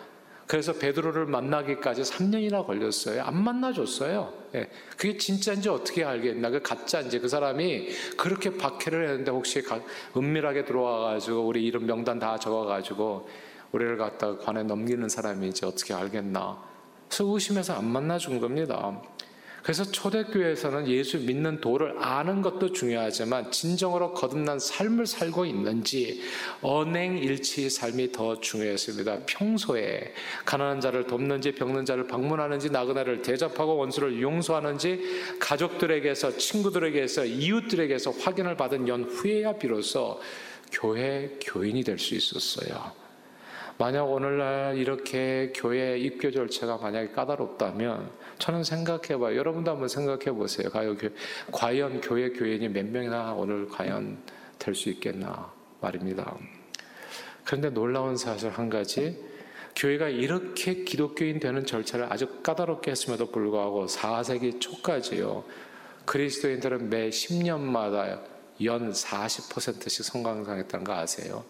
그래서 0.48 0.74
베드로를 0.74 1.26
만나기까지 1.26 2.04
3년이나 2.04 2.66
걸렸어요. 2.66 3.24
안 3.24 3.44
만나줬어요. 3.44 4.32
예. 4.56 4.70
그게 4.96 5.18
진짜인지 5.18 5.70
어떻게 5.70 6.04
알겠나? 6.04 6.52
그 6.52 6.62
가짜인지 6.62 7.20
그 7.20 7.28
사람이 7.28 7.90
그렇게 8.16 8.56
박해를 8.56 9.08
했는데 9.10 9.32
혹시 9.32 9.64
은밀하게 10.16 10.66
들어와가지고 10.66 11.48
우리 11.48 11.66
이름 11.66 11.88
명단 11.88 12.20
다 12.20 12.38
적어가지고 12.38 13.28
우리를 13.72 13.98
갖다가 13.98 14.38
관에 14.38 14.62
넘기는 14.64 15.08
사람인지 15.10 15.66
어떻게 15.66 15.94
알겠나? 15.94 16.64
그래서 17.08 17.24
의심해서 17.26 17.74
안 17.74 17.86
만나준 17.86 18.40
겁니다. 18.40 19.02
그래서 19.66 19.84
초대교회에서는 19.84 20.88
예수 20.90 21.18
믿는 21.18 21.60
도를 21.60 21.96
아는 21.98 22.44
것도 22.44 22.72
중요하지만 22.72 23.50
진정으로 23.52 24.14
거듭난 24.14 24.60
삶을 24.60 25.08
살고 25.08 25.48
있는지 25.48 26.22
언행일치의 26.62 27.72
삶이 27.72 28.12
더 28.12 28.40
중요했습니다. 28.40 29.22
평소에 29.26 30.14
가난한 30.46 30.82
자를 30.82 31.08
돕는지 31.08 31.54
병든 31.54 31.86
자를 31.86 32.06
방문하는지 32.06 32.70
나그네를 32.70 33.24
대접하고 33.24 33.78
원수를 33.78 34.22
용서하는지 34.22 35.40
가족들에게서 35.40 36.38
친구들에게서 36.38 37.26
이웃들에게서 37.26 38.12
확인을 38.12 38.56
받은 38.56 38.88
연후에야 38.88 39.54
비로소 39.54 40.22
교회 40.72 41.40
교인이 41.42 41.84
될 41.84 41.98
수 41.98 42.14
있었어요. 42.14 43.05
만약 43.78 44.06
오늘날 44.06 44.78
이렇게 44.78 45.52
교회 45.54 45.98
입교 45.98 46.32
절차가 46.32 46.78
만약에 46.78 47.10
까다롭다면 47.10 48.10
저는 48.40 48.64
생각해 48.64 49.18
봐요. 49.20 49.36
여러분도 49.36 49.72
한번 49.72 49.90
생각해 49.90 50.32
보세요. 50.32 50.70
과연 51.52 52.02
교회 52.02 52.30
교인이 52.30 52.70
몇 52.70 52.86
명이나 52.86 53.34
오늘 53.34 53.68
과연 53.68 54.18
될 54.60 54.74
수 54.76 54.90
있겠나 54.90 55.52
말입니다. 55.82 56.38
그런데 57.44 57.70
놀라운 57.70 58.16
사실 58.16 58.50
한 58.50 58.70
가지 58.70 59.22
교회가 59.76 60.08
이렇게 60.08 60.86
기독교인 60.86 61.40
되는 61.42 61.66
절차를 61.66 62.06
아주 62.10 62.28
까다롭게 62.42 62.92
했음에도 62.92 63.30
불구하고 63.30 63.88
4세기 63.88 64.62
초까지요. 64.62 65.44
그리스도인들은 66.06 66.90
매 66.90 67.10
10년마다 67.10 68.22
연 68.64 68.92
40%씩 68.92 70.06
성장했다는 70.06 70.86
거 70.86 70.94
아세요? 70.94 71.44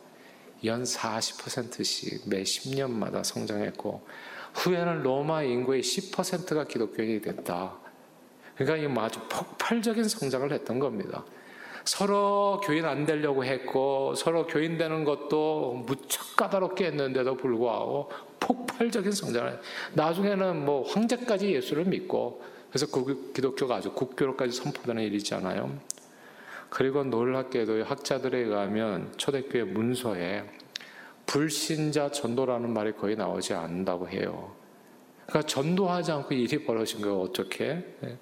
연 0.63 0.83
40%씩 0.83 2.29
매 2.29 2.43
10년마다 2.43 3.23
성장했고 3.23 4.05
후에는 4.53 5.03
로마 5.03 5.43
인구의 5.43 5.81
10%가 5.81 6.65
기독교인이 6.65 7.21
됐다. 7.21 7.77
그러니까 8.55 9.03
이 9.03 9.05
아주 9.05 9.19
폭발적인 9.27 10.05
성장을 10.05 10.51
했던 10.51 10.79
겁니다. 10.79 11.25
서로 11.83 12.61
교인 12.63 12.85
안 12.85 13.05
되려고 13.05 13.45
했고 13.45 14.15
서로 14.15 14.47
교인 14.47 14.77
되는 14.77 15.03
것도 15.03 15.83
무척 15.85 16.35
까다롭게 16.35 16.85
했는데도 16.85 17.37
불구하고 17.37 18.09
폭발적인 18.39 19.11
성장을 19.11 19.61
나중에는 19.93 20.65
뭐 20.65 20.87
황제까지 20.87 21.53
예수를 21.53 21.85
믿고 21.85 22.41
그래서 22.69 22.87
그 22.87 23.31
기독교가 23.33 23.75
아주 23.75 23.91
국교로까지 23.91 24.51
선포되는 24.51 25.01
일이잖아요. 25.03 25.79
그리고 26.75 27.05
놀랍게도 27.05 27.85
학자들에 27.85 28.37
의하면 28.37 29.13
초대교회 29.15 29.63
문서에 29.63 30.43
불신자 31.25 32.11
전도라는 32.11 32.73
말이 32.73 32.91
거의 32.91 33.15
나오지 33.15 33.53
않는다고 33.53 34.09
해요. 34.09 34.53
그러니까 35.25 35.47
전도하지 35.47 36.11
않고 36.11 36.33
일이 36.33 36.65
벌어진 36.65 36.99
거예요. 36.99 37.21
어떻게? 37.21 37.81
예. 38.03 38.17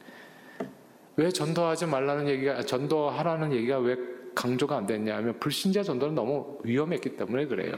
왜 1.15 1.31
전도하지 1.31 1.87
말라는 1.87 2.27
얘기가 2.29 2.61
전도하라는 2.61 3.53
얘기가 3.53 3.79
왜 3.79 3.97
강조가 4.35 4.77
안 4.77 4.85
됐냐면 4.85 5.39
불신자 5.39 5.81
전도는 5.81 6.13
너무 6.13 6.59
위험했기 6.63 7.17
때문에 7.17 7.47
그래요. 7.47 7.73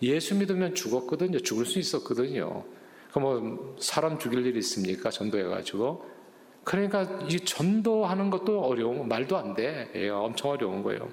예수 0.00 0.34
믿으면 0.34 0.74
죽었거든요. 0.74 1.40
죽을 1.40 1.66
수 1.66 1.78
있었거든요. 1.78 2.64
그뭐 3.12 3.76
사람 3.80 4.18
죽일 4.18 4.46
일 4.46 4.56
있습니까? 4.56 5.10
전도해 5.10 5.42
가지고. 5.42 6.15
그러니까 6.66 7.04
이 7.28 7.38
전도하는 7.38 8.28
것도 8.28 8.60
어려운 8.60 9.06
말도 9.06 9.36
안 9.36 9.54
돼. 9.54 9.88
예, 9.94 10.08
엄청 10.08 10.50
어려운 10.50 10.82
거예요. 10.82 11.08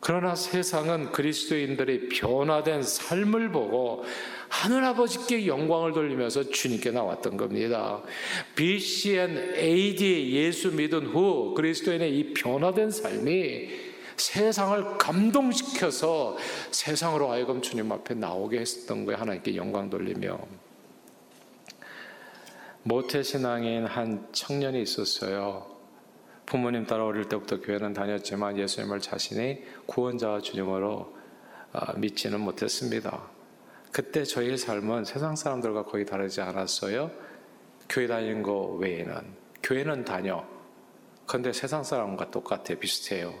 그러나 0.00 0.34
세상은 0.34 1.12
그리스도인들의 1.12 2.08
변화된 2.08 2.82
삶을 2.82 3.52
보고 3.52 4.04
하늘아버지께 4.48 5.46
영광을 5.46 5.92
돌리면서 5.92 6.44
주님께 6.44 6.92
나왔던 6.92 7.36
겁니다. 7.36 8.02
BCN 8.56 9.54
AD 9.56 10.32
예수 10.32 10.72
믿은 10.72 11.08
후 11.08 11.52
그리스도인의 11.54 12.18
이 12.18 12.32
변화된 12.32 12.90
삶이 12.90 13.68
세상을 14.16 14.96
감동시켜서 14.96 16.38
세상으로 16.70 17.30
하여금 17.30 17.60
주님 17.60 17.92
앞에 17.92 18.14
나오게 18.14 18.60
했었던 18.60 19.04
거예요. 19.04 19.20
하나님께 19.20 19.56
영광 19.56 19.90
돌리며. 19.90 20.38
모태신앙인 22.86 23.86
한 23.86 24.28
청년이 24.32 24.82
있었어요. 24.82 25.74
부모님 26.44 26.84
따라 26.86 27.06
어릴 27.06 27.30
때부터 27.30 27.58
교회는 27.60 27.94
다녔지만 27.94 28.58
예수님을 28.58 29.00
자신의 29.00 29.64
구원자와 29.86 30.42
주님으로 30.42 31.14
아, 31.72 31.94
믿지는 31.94 32.40
못했습니다. 32.40 33.22
그때 33.90 34.22
저희의 34.24 34.58
삶은 34.58 35.06
세상 35.06 35.34
사람들과 35.34 35.84
거의 35.84 36.04
다르지 36.04 36.42
않았어요. 36.42 37.10
교회 37.88 38.06
다니는 38.06 38.42
거 38.42 38.76
외에는 38.78 39.14
교회는 39.62 40.04
다녀. 40.04 40.44
근데 41.26 41.54
세상 41.54 41.82
사람과 41.82 42.30
똑같아. 42.30 42.74
비슷해요. 42.78 43.32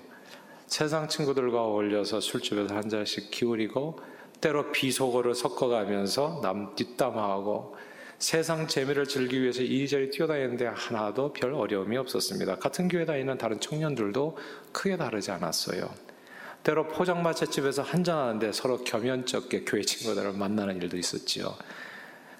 세상 0.66 1.06
친구들과 1.06 1.62
어울려서 1.62 2.20
술집에서 2.20 2.74
한 2.74 2.88
잔씩 2.88 3.30
기울이고 3.30 4.00
때로 4.40 4.72
비속어를 4.72 5.34
섞어가면서 5.34 6.40
남 6.42 6.74
뒷담화하고 6.74 7.76
세상 8.18 8.66
재미를 8.66 9.06
즐기기 9.06 9.42
위해서 9.42 9.62
이리저리 9.62 10.10
뛰어다니는데 10.10 10.66
하나도 10.66 11.32
별 11.32 11.52
어려움이 11.54 11.96
없었습니다. 11.96 12.56
같은 12.56 12.88
교회 12.88 13.04
다니는 13.04 13.38
다른 13.38 13.60
청년들도 13.60 14.38
크게 14.72 14.96
다르지 14.96 15.30
않았어요. 15.30 15.90
때로 16.62 16.88
포장마차집에서 16.88 17.82
한잔하는데 17.82 18.52
서로 18.52 18.78
겸연쩍게 18.78 19.64
교회 19.64 19.82
친구들을 19.82 20.32
만나는 20.32 20.80
일도 20.80 20.96
있었지요. 20.96 21.54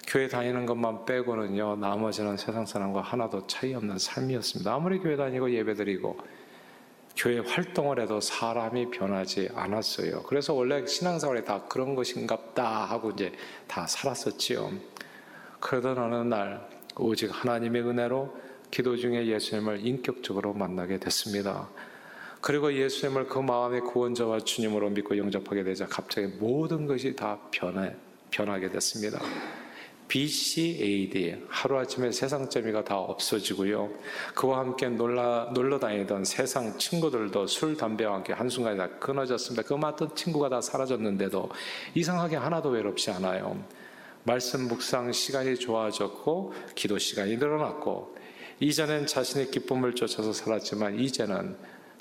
교회 0.07 0.27
다니는 0.27 0.65
것만 0.65 1.05
빼고는요, 1.05 1.77
나머지는 1.77 2.37
세상 2.37 2.65
사람과 2.65 3.01
하나도 3.01 3.47
차이 3.47 3.73
없는 3.73 3.97
삶이었습니다. 3.97 4.73
아무리 4.73 4.99
교회 4.99 5.15
다니고 5.15 5.51
예배 5.51 5.75
드리고 5.75 6.17
교회 7.15 7.39
활동을 7.39 8.01
해도 8.01 8.19
사람이 8.19 8.91
변하지 8.91 9.49
않았어요. 9.55 10.23
그래서 10.23 10.53
원래 10.53 10.85
신앙생활이 10.85 11.45
다 11.45 11.63
그런 11.69 11.95
것인갑다 11.95 12.85
하고 12.85 13.11
이제 13.11 13.31
다 13.67 13.87
살았었지요. 13.87 14.71
그러던 15.65 15.97
어느 15.97 16.15
날 16.27 16.69
오직 16.95 17.31
하나님의 17.33 17.81
은혜로 17.81 18.37
기도 18.69 18.95
중에 18.95 19.25
예수님을 19.25 19.83
인격적으로 19.83 20.53
만나게 20.53 20.99
됐습니다. 20.99 21.67
그리고 22.39 22.71
예수님을 22.71 23.25
그 23.25 23.39
마음의 23.39 23.81
구원자와 23.81 24.41
주님으로 24.41 24.91
믿고 24.91 25.17
영접하게 25.17 25.63
되자 25.63 25.87
갑자기 25.87 26.27
모든 26.27 26.85
것이 26.85 27.15
다 27.15 27.39
변해, 27.49 27.95
변하게 28.29 28.69
됐습니다. 28.69 29.19
BCAD 30.07 31.45
하루아침에 31.49 32.11
세상 32.11 32.47
재미가 32.47 32.83
다 32.83 32.99
없어지고요. 32.99 33.89
그와 34.35 34.59
함께 34.59 34.87
놀라, 34.87 35.49
놀러 35.51 35.79
다니던 35.79 36.25
세상 36.25 36.77
친구들도 36.77 37.47
술, 37.47 37.75
담배와 37.75 38.13
함께 38.13 38.33
한순간에 38.33 38.77
다 38.77 38.87
끊어졌습니다. 38.99 39.63
그 39.63 39.73
맞던 39.73 40.15
친구가 40.15 40.49
다 40.49 40.61
사라졌는데도 40.61 41.49
이상하게 41.95 42.35
하나도 42.35 42.69
외롭지 42.69 43.09
않아요. 43.09 43.59
말씀 44.27 44.67
묵상 44.67 45.11
시간이 45.11 45.55
좋아졌고 45.55 46.53
기도 46.73 46.97
시간이 46.97 47.37
늘어났고 47.37 48.15
이전엔 48.59 49.05
자신의 49.05 49.51
기쁨을 49.51 49.93
쫓아서 49.93 50.33
살았지만 50.33 50.99
이제는 50.99 51.55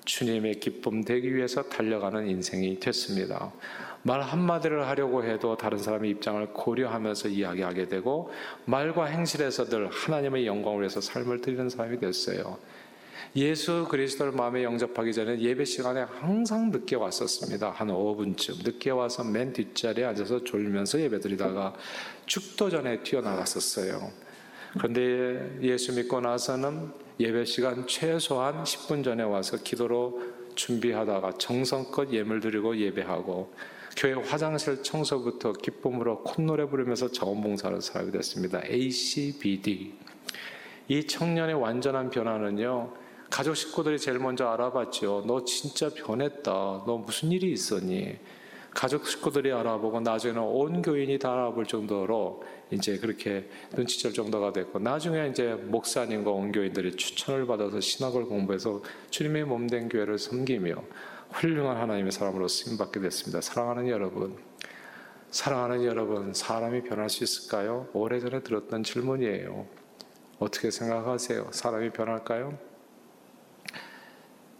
주님의 0.06 0.60
기쁨 0.60 1.04
되기 1.04 1.34
위해서 1.34 1.62
달려가는 1.64 2.26
인생이 2.26 2.80
됐습니다. 2.80 3.52
말 4.02 4.22
한마디를 4.22 4.86
하려고 4.86 5.22
해도 5.22 5.58
다른 5.58 5.76
사람의 5.76 6.10
입장을 6.12 6.46
고려하면서 6.54 7.28
이야기하게 7.28 7.88
되고 7.88 8.30
말과 8.64 9.04
행실에서 9.04 9.66
늘 9.66 9.90
하나님의 9.90 10.46
영광을 10.46 10.80
위해서 10.80 11.02
삶을 11.02 11.42
드리는 11.42 11.68
사람이 11.68 12.00
됐어요. 12.00 12.58
예수 13.36 13.86
그리스도를 13.90 14.30
마음에 14.30 14.62
영접하기 14.62 15.12
전에 15.12 15.40
예배 15.40 15.64
시간에 15.64 16.02
항상 16.02 16.70
늦게 16.70 16.94
왔었습니다. 16.94 17.70
한 17.70 17.88
5분쯤 17.88 18.64
늦게 18.64 18.90
와서 18.90 19.24
맨 19.24 19.52
뒷자리에 19.52 20.04
앉아서 20.04 20.44
졸면서 20.44 21.00
예배 21.00 21.18
드리다가 21.18 21.74
축도 22.26 22.70
전에 22.70 23.02
튀어나갔었어요. 23.02 24.12
그런데 24.78 25.58
예수 25.62 25.92
믿고 25.94 26.20
나서는 26.20 26.92
예배 27.18 27.44
시간 27.44 27.88
최소한 27.88 28.62
10분 28.62 29.02
전에 29.02 29.24
와서 29.24 29.56
기도로 29.56 30.22
준비하다가 30.54 31.32
정성껏 31.38 32.12
예물 32.12 32.38
드리고 32.38 32.76
예배하고 32.76 33.52
교회 33.96 34.12
화장실 34.12 34.82
청소부터 34.84 35.54
기쁨으로 35.54 36.22
콧노래 36.22 36.66
부르면서 36.66 37.10
자원봉사를 37.10 37.80
사람이 37.80 38.12
됐습니다. 38.12 38.62
ACBD. 38.64 39.94
이 40.88 41.06
청년의 41.06 41.54
완전한 41.54 42.10
변화는요, 42.10 43.03
가족 43.30 43.56
식구들이 43.56 43.98
제일 43.98 44.18
먼저 44.18 44.48
알아봤죠. 44.48 45.24
너 45.26 45.44
진짜 45.44 45.90
변했다. 45.90 46.52
너 46.86 47.02
무슨 47.04 47.32
일이 47.32 47.52
있었니? 47.52 48.18
가족 48.74 49.06
식구들이 49.06 49.52
알아보고 49.52 50.00
나중에는 50.00 50.42
온 50.42 50.82
교인이 50.82 51.18
다 51.20 51.32
알아볼 51.32 51.64
정도로 51.64 52.42
이제 52.72 52.98
그렇게 52.98 53.48
눈치챌 53.72 54.12
정도가 54.12 54.52
됐고 54.52 54.80
나중에 54.80 55.28
이제 55.28 55.54
목사님과 55.54 56.30
온 56.30 56.50
교인들이 56.50 56.96
추천을 56.96 57.46
받아서 57.46 57.80
신학을 57.80 58.24
공부해서 58.24 58.82
주님의 59.10 59.44
몸된 59.44 59.88
교회를 59.88 60.18
섬기며 60.18 60.74
훌륭한 61.30 61.76
하나님의 61.76 62.10
사람으로 62.10 62.48
쓰임 62.48 62.76
받게 62.76 63.00
됐습니다. 63.00 63.40
사랑하는 63.40 63.88
여러분, 63.88 64.36
사랑하는 65.30 65.84
여러분, 65.84 66.34
사람이 66.34 66.82
변할 66.82 67.08
수 67.08 67.22
있을까요? 67.22 67.88
오래전에 67.92 68.40
들었던 68.40 68.82
질문이에요. 68.82 69.66
어떻게 70.40 70.70
생각하세요? 70.72 71.48
사람이 71.52 71.90
변할까요? 71.90 72.73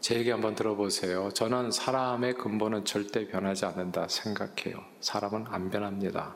제 0.05 0.17
얘기 0.17 0.31
한번 0.31 0.55
들어보세요. 0.55 1.31
저는 1.31 1.71
사람의 1.71 2.35
근본은 2.35 2.85
절대 2.85 3.27
변하지 3.27 3.65
않는다 3.65 4.07
생각해요. 4.07 4.85
사람은 5.01 5.47
안 5.49 5.71
변합니다. 5.71 6.35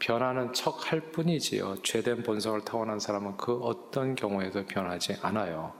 변하는 0.00 0.52
척 0.52 0.90
할 0.90 0.98
뿐이지요. 1.12 1.84
죄된 1.84 2.24
본성을 2.24 2.60
타고난 2.64 2.98
사람은 2.98 3.36
그 3.36 3.56
어떤 3.58 4.16
경우에도 4.16 4.66
변하지 4.66 5.14
않아요. 5.22 5.74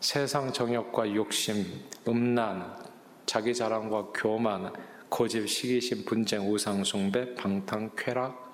세상 0.00 0.52
정욕과 0.52 1.14
욕심, 1.14 1.64
음란, 2.08 2.76
자기 3.24 3.54
자랑과 3.54 4.08
교만, 4.12 4.72
고집, 5.10 5.48
시기심, 5.48 6.04
분쟁, 6.04 6.52
우상 6.52 6.82
숭배, 6.82 7.36
방탕, 7.36 7.92
쾌락, 7.96 8.52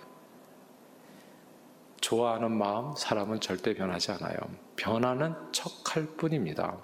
좋아하는 2.03 2.53
마음, 2.53 2.95
사람은 2.95 3.41
절대 3.41 3.73
변하지 3.73 4.13
않아요. 4.13 4.37
변하는 4.77 5.35
척 5.53 5.97
할 5.97 6.05
뿐입니다. 6.19 6.77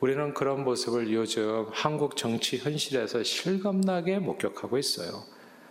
우리는 0.00 0.32
그런 0.32 0.62
모습을 0.62 1.12
요즘 1.12 1.66
한국 1.72 2.16
정치 2.16 2.56
현실에서 2.56 3.24
실감나게 3.24 4.20
목격하고 4.20 4.78
있어요. 4.78 5.24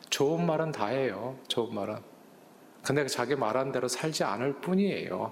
좋은 0.10 0.46
말은 0.46 0.74
다 0.74 0.88
해요. 0.88 1.38
좋은 1.48 1.74
말은. 1.74 1.96
근데 2.84 3.08
자기 3.08 3.36
말한 3.36 3.72
대로 3.72 3.88
살지 3.88 4.26
않을 4.26 4.60
뿐이에요. 4.60 5.32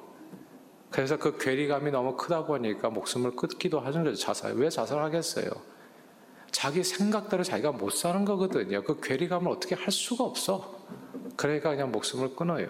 그래서 0.90 1.18
그 1.18 1.38
괴리감이 1.38 1.92
너무 1.92 2.16
크다 2.16 2.46
보니까 2.46 2.90
목숨을 2.90 3.36
끊기도 3.36 3.82
하는 3.82 4.06
거죠. 4.06 4.16
자살. 4.16 4.54
왜 4.54 4.70
자살하겠어요? 4.70 5.50
자기 6.52 6.82
생각대로 6.82 7.44
자기가 7.44 7.74
못 7.74 7.92
사는 7.92 8.24
거거든요. 8.24 8.82
그 8.84 9.02
괴리감을 9.02 9.52
어떻게 9.52 9.76
할 9.76 9.92
수가 9.92 10.24
없어. 10.24 10.80
그러니까 11.36 11.72
그냥 11.72 11.92
목숨을 11.92 12.34
끊어요. 12.38 12.70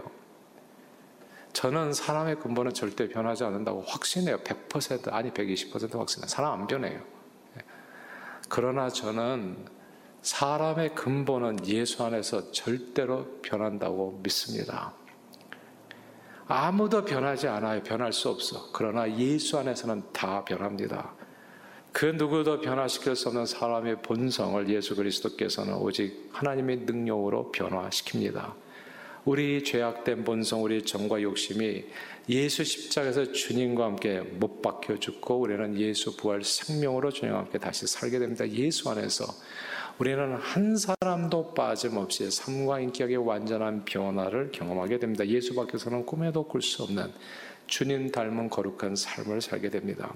저는 1.56 1.94
사람의 1.94 2.40
근본은 2.42 2.74
절대 2.74 3.08
변하지 3.08 3.46
않는다고 3.46 3.82
확신해요. 3.88 4.40
100% 4.40 5.14
아니 5.14 5.32
120% 5.32 5.98
확신해요. 5.98 6.28
사람 6.28 6.60
안 6.60 6.68
변해요. 6.68 7.02
그러나 8.50 8.90
저는 8.90 9.66
사람의 10.22 10.96
근본은 10.96 11.66
예수 11.66 12.04
안에서 12.04 12.52
절대로 12.52 13.40
변한다고 13.42 14.20
믿습니다. 14.22 14.94
아무도 16.46 17.06
변하지 17.06 17.48
않아요. 17.48 17.82
변할 17.84 18.12
수 18.12 18.28
없어. 18.28 18.70
그러나 18.74 19.10
예수 19.18 19.58
안에서는 19.58 20.12
다 20.12 20.44
변합니다. 20.44 21.14
그 21.94 22.06
누구도 22.06 22.60
변화시킬 22.60 23.16
수 23.16 23.30
없는 23.30 23.46
사람의 23.46 24.02
본성을 24.02 24.68
예수 24.68 24.94
그리스도께서는 24.94 25.76
오직 25.76 26.30
하나님의 26.34 26.80
능력으로 26.80 27.54
변화시킵니다. 27.56 28.65
우리 29.26 29.64
죄악된 29.64 30.24
본성, 30.24 30.64
우리 30.64 30.84
정과 30.84 31.20
욕심이 31.24 31.84
예수 32.30 32.64
십자가에서 32.64 33.32
주님과 33.32 33.84
함께 33.84 34.20
못 34.20 34.62
박혀 34.62 35.00
죽고 35.00 35.40
우리는 35.40 35.80
예수 35.80 36.16
부활 36.16 36.44
생명으로 36.44 37.10
주님과 37.10 37.40
함께 37.40 37.58
다시 37.58 37.88
살게 37.88 38.20
됩니다. 38.20 38.48
예수 38.48 38.88
안에서 38.88 39.26
우리는 39.98 40.36
한 40.36 40.78
사람도 40.78 41.56
빠짐없이 41.56 42.30
삶과 42.30 42.82
인격의 42.82 43.18
완전한 43.18 43.84
변화를 43.84 44.52
경험하게 44.52 45.00
됩니다. 45.00 45.26
예수 45.26 45.56
밖에서는 45.56 46.06
꿈에도 46.06 46.44
꿀 46.44 46.62
수 46.62 46.84
없는 46.84 47.12
주님 47.66 48.12
닮은 48.12 48.52
거룩한 48.52 48.96
삶을 48.96 49.42
살게 49.42 49.72
됩니다. 49.72 50.14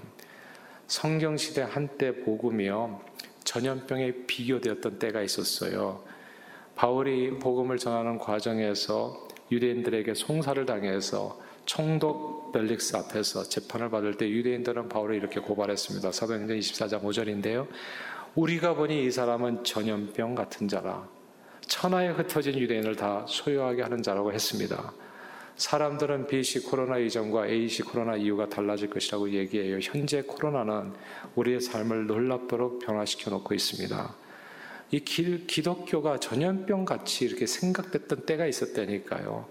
성경 0.86 1.36
시대 1.36 1.62
한때 1.62 2.14
복음이요 2.14 3.00
전염병에 3.42 4.26
비교되었던 4.28 5.00
때가 5.00 5.22
있었어요. 5.22 6.04
바울이 6.76 7.38
복음을 7.38 7.78
전하는 7.78 8.18
과정에서 8.18 9.28
유대인들에게 9.52 10.14
송사를 10.14 10.64
당해서 10.64 11.38
총독 11.66 12.52
벨릭스 12.52 12.96
앞에서 12.96 13.44
재판을 13.44 13.90
받을 13.90 14.14
때 14.16 14.28
유대인들은 14.28 14.88
바울을 14.88 15.16
이렇게 15.16 15.40
고발했습니다. 15.40 16.10
사도행전 16.10 16.58
24장 16.58 17.02
5절인데요. 17.02 17.66
우리가 18.34 18.74
보니 18.74 19.04
이 19.04 19.10
사람은 19.10 19.64
전염병 19.64 20.34
같은 20.34 20.68
자라. 20.68 21.06
천하에 21.66 22.08
흩어진 22.08 22.58
유대인을 22.58 22.96
다 22.96 23.24
소유하게 23.28 23.82
하는 23.82 24.02
자라고 24.02 24.32
했습니다. 24.32 24.92
사람들은 25.56 26.26
BC 26.26 26.64
코로나 26.64 26.96
이전과 26.98 27.46
AC 27.46 27.82
코로나 27.82 28.16
이후가 28.16 28.48
달라질 28.48 28.88
것이라고 28.88 29.30
얘기해요. 29.30 29.78
현재 29.82 30.22
코로나는 30.22 30.94
우리의 31.34 31.60
삶을 31.60 32.06
놀랍도록 32.06 32.78
변화시켜 32.80 33.30
놓고 33.30 33.54
있습니다. 33.54 34.14
이 34.92 35.00
기, 35.00 35.46
기독교가 35.46 36.18
전염병 36.18 36.84
같이 36.84 37.24
이렇게 37.24 37.46
생각됐던 37.46 38.26
때가 38.26 38.46
있었다니까요. 38.46 39.46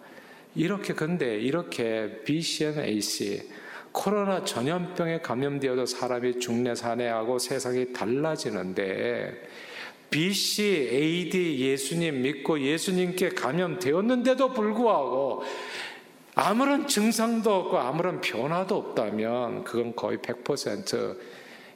이렇게 0.56 0.94
근데 0.94 1.40
이렇게 1.40 2.22
BC 2.26 2.66
and 2.66 2.82
AC 2.82 3.50
코로나 3.92 4.44
전염병에 4.44 5.22
감염되어도 5.22 5.86
사람이 5.86 6.40
죽네 6.40 6.76
사네하고 6.76 7.40
세상이 7.40 7.94
달라지는데 7.94 9.48
BC, 10.10 10.90
AD 10.92 11.60
예수님 11.60 12.22
믿고 12.22 12.60
예수님께 12.60 13.30
감염되었는데도 13.30 14.54
불구하고 14.54 15.44
아무런 16.36 16.88
증상도 16.88 17.54
없고 17.54 17.78
아무런 17.78 18.22
변화도 18.22 18.76
없다면 18.76 19.64
그건 19.64 19.96
거의 19.96 20.18
100% 20.18 21.18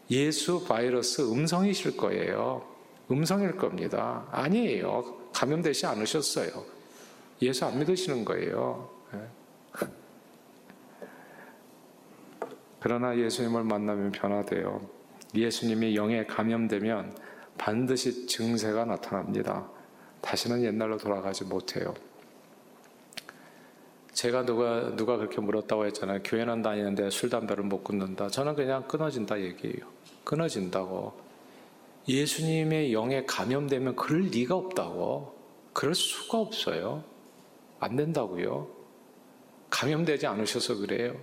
예수 0.09 0.65
바이러스 0.65 1.21
음성이실 1.21 1.97
거예요. 1.97 2.72
음성일 3.11 3.57
겁니다. 3.57 4.25
아니에요. 4.31 5.29
감염되지 5.33 5.85
않으셨어요. 5.85 6.49
예수 7.41 7.65
안 7.65 7.79
믿으시는 7.79 8.23
거예요. 8.25 8.89
예. 9.13 9.87
그러나 12.79 13.17
예수님을 13.17 13.63
만나면 13.63 14.11
변화돼요. 14.11 14.81
예수님이 15.33 15.95
영에 15.95 16.25
감염되면 16.25 17.15
반드시 17.57 18.27
증세가 18.27 18.85
나타납니다. 18.85 19.67
다시는 20.21 20.63
옛날로 20.63 20.97
돌아가지 20.97 21.43
못해요. 21.45 21.93
제가 24.13 24.45
누가 24.45 24.95
누가 24.95 25.17
그렇게 25.17 25.41
물었다고 25.41 25.85
했잖아요. 25.87 26.21
교회는 26.23 26.61
다니는데 26.61 27.09
술 27.09 27.29
담배를 27.29 27.63
못 27.63 27.83
끊는다. 27.83 28.27
저는 28.27 28.53
그냥 28.53 28.87
끊어진다 28.87 29.39
얘기예요. 29.41 29.87
끊어진다고. 30.23 31.22
예수님의 32.07 32.93
영에 32.93 33.25
감염되면 33.25 33.95
그럴 33.95 34.23
리가 34.23 34.55
없다고. 34.55 35.33
그럴 35.73 35.95
수가 35.95 36.39
없어요. 36.39 37.03
안 37.79 37.95
된다고요. 37.95 38.67
감염되지 39.69 40.27
않으셔서 40.27 40.75
그래요. 40.77 41.15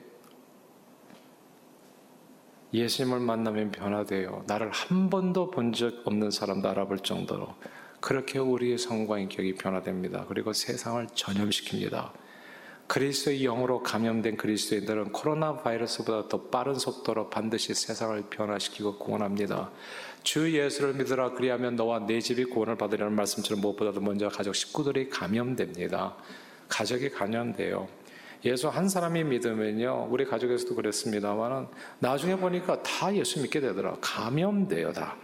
예수님을 2.73 3.21
만나면 3.21 3.71
변화돼요. 3.73 4.45
나를 4.47 4.71
한 4.71 5.11
번도 5.11 5.51
본 5.51 5.73
적 5.73 6.07
없는 6.07 6.31
사람도 6.31 6.69
알아볼 6.69 6.99
정도로 7.01 7.55
그렇게 8.01 8.39
우리의 8.39 8.79
성과 8.79 9.19
인격이 9.19 9.55
변화됩니다. 9.57 10.25
그리고 10.27 10.53
세상을 10.53 11.07
전염시킵니다. 11.09 12.13
그리스도의 12.91 13.43
영으로 13.45 13.85
감염된 13.85 14.37
그리스도인들은 14.37 15.13
코로나 15.13 15.57
바이러스보다 15.59 16.27
더 16.27 16.43
빠른 16.51 16.75
속도로 16.75 17.31
반드시 17.31 17.73
세상을 17.73 18.21
변화시키고 18.31 18.99
구원합니다. 18.99 19.71
주 20.25 20.53
예수를 20.53 20.95
믿으라 20.95 21.31
그리하면 21.31 21.77
너와 21.77 22.01
내 22.01 22.19
집이 22.19 22.47
구원을 22.47 22.77
받으려는 22.77 23.15
말씀처럼 23.15 23.61
무엇보다도 23.61 24.01
먼저 24.01 24.29
가족 24.29 24.57
식구들이 24.57 25.09
감염됩니다. 25.09 26.17
가족이 26.69 27.11
감염돼요. 27.11 27.87
예수 28.45 28.67
한 28.67 28.89
사람이 28.89 29.23
믿으면요, 29.23 30.09
우리 30.11 30.25
가족에서도 30.25 30.75
그랬습니다만은 30.75 31.69
나중에 32.01 32.35
보니까 32.35 32.83
다 32.83 33.15
예수 33.15 33.41
믿게 33.41 33.61
되더라. 33.61 33.99
감염돼요, 34.01 34.93
다. 34.93 35.15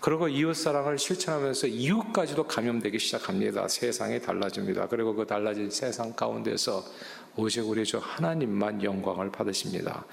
그리고 0.00 0.28
이웃 0.28 0.54
사랑을 0.54 0.96
실천하면서 0.96 1.66
이웃까지도 1.66 2.46
감염되기 2.46 2.98
시작합니다. 2.98 3.66
세상이 3.66 4.20
달라집니다. 4.20 4.88
그리고 4.88 5.14
그 5.14 5.26
달라진 5.26 5.70
세상 5.70 6.12
가운데서 6.12 6.84
오직 7.36 7.68
우리 7.68 7.84
주 7.84 7.98
하나님만 7.98 8.82
영광을 8.82 9.32
받으십니다. 9.32 10.04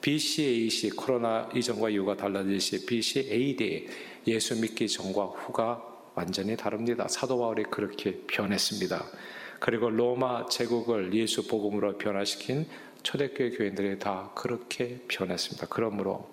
BCAC 0.00 0.90
코로나 0.90 1.48
이전과 1.54 1.90
이후가 1.90 2.16
달라지시 2.16 2.86
BCAD 2.86 3.88
예수 4.26 4.60
믿기 4.60 4.88
전과 4.88 5.24
후가 5.24 5.82
완전히 6.14 6.56
다릅니다. 6.56 7.06
사도 7.08 7.38
바울이 7.38 7.64
그렇게 7.64 8.22
변했습니다. 8.26 9.04
그리고 9.60 9.90
로마 9.90 10.46
제국을 10.46 11.12
예수 11.14 11.46
복음으로 11.46 11.98
변화시킨 11.98 12.66
초대교회 13.02 13.50
교인들이 13.50 13.98
다 13.98 14.30
그렇게 14.34 15.00
변했습니다. 15.08 15.66
그러므로 15.68 16.30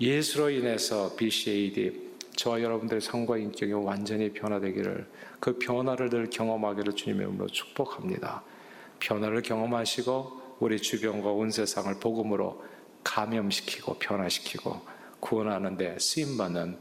예수로 0.00 0.50
인해서 0.50 1.14
BCAD 1.16 2.06
저와 2.36 2.60
여러분들의 2.60 3.00
성과 3.00 3.38
인격이 3.38 3.72
완전히 3.72 4.30
변화되기를 4.30 5.06
그 5.40 5.58
변화를 5.58 6.10
늘 6.10 6.28
경험하기를 6.28 6.94
주님의 6.94 7.26
이름으로 7.26 7.46
축복합니다. 7.46 8.42
변화를 9.00 9.40
경험하시고 9.40 10.56
우리 10.60 10.78
주변과 10.78 11.30
온 11.30 11.50
세상을 11.50 11.94
복음으로 11.98 12.62
감염시키고 13.04 13.94
변화시키고 13.98 14.80
구원하는 15.20 15.78
데 15.78 15.96
쓰임받는 15.98 16.78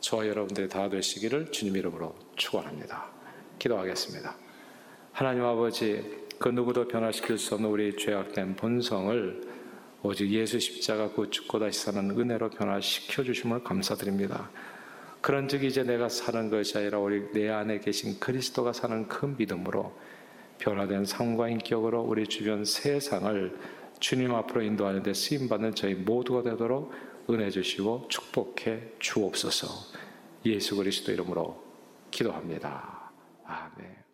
저와 0.00 0.26
여러분들이 0.26 0.68
다 0.68 0.88
되시기를 0.88 1.52
주님 1.52 1.76
이름으로 1.76 2.16
축원합니다. 2.34 3.06
기도하겠습니다. 3.60 4.36
하나님 5.12 5.44
아버지 5.44 6.26
그 6.38 6.48
누구도 6.48 6.88
변화시킬 6.88 7.38
수 7.38 7.54
없는 7.54 7.70
우리 7.70 7.96
죄악된 7.96 8.56
본성을 8.56 9.55
오직 10.06 10.30
예수 10.30 10.60
십자가 10.60 11.10
그 11.12 11.28
죽고 11.30 11.58
다시 11.58 11.80
사는 11.80 12.10
은혜로 12.10 12.50
변화시켜 12.50 13.24
주심을 13.24 13.64
감사드립니다. 13.64 14.50
그런즉 15.20 15.64
이제 15.64 15.82
내가 15.82 16.08
사는 16.08 16.48
것이 16.48 16.78
아니라 16.78 17.00
우리 17.00 17.32
내 17.32 17.48
안에 17.48 17.80
계신 17.80 18.20
그리스도가 18.20 18.72
사는 18.72 19.08
그 19.08 19.34
믿음으로 19.36 19.92
변화된 20.58 21.04
삶과 21.04 21.48
인격으로 21.48 22.02
우리 22.02 22.28
주변 22.28 22.64
세상을 22.64 23.58
주님 23.98 24.32
앞으로 24.32 24.62
인도하는 24.62 25.02
데 25.02 25.12
쓰임 25.12 25.48
받는 25.48 25.74
저희 25.74 25.94
모두가 25.94 26.42
되도록 26.42 26.92
은혜 27.28 27.50
주시고 27.50 28.06
축복해 28.08 28.92
주옵소서. 29.00 29.66
예수 30.46 30.76
그리스도 30.76 31.10
이름으로 31.10 31.60
기도합니다. 32.12 33.10
아멘. 33.44 34.05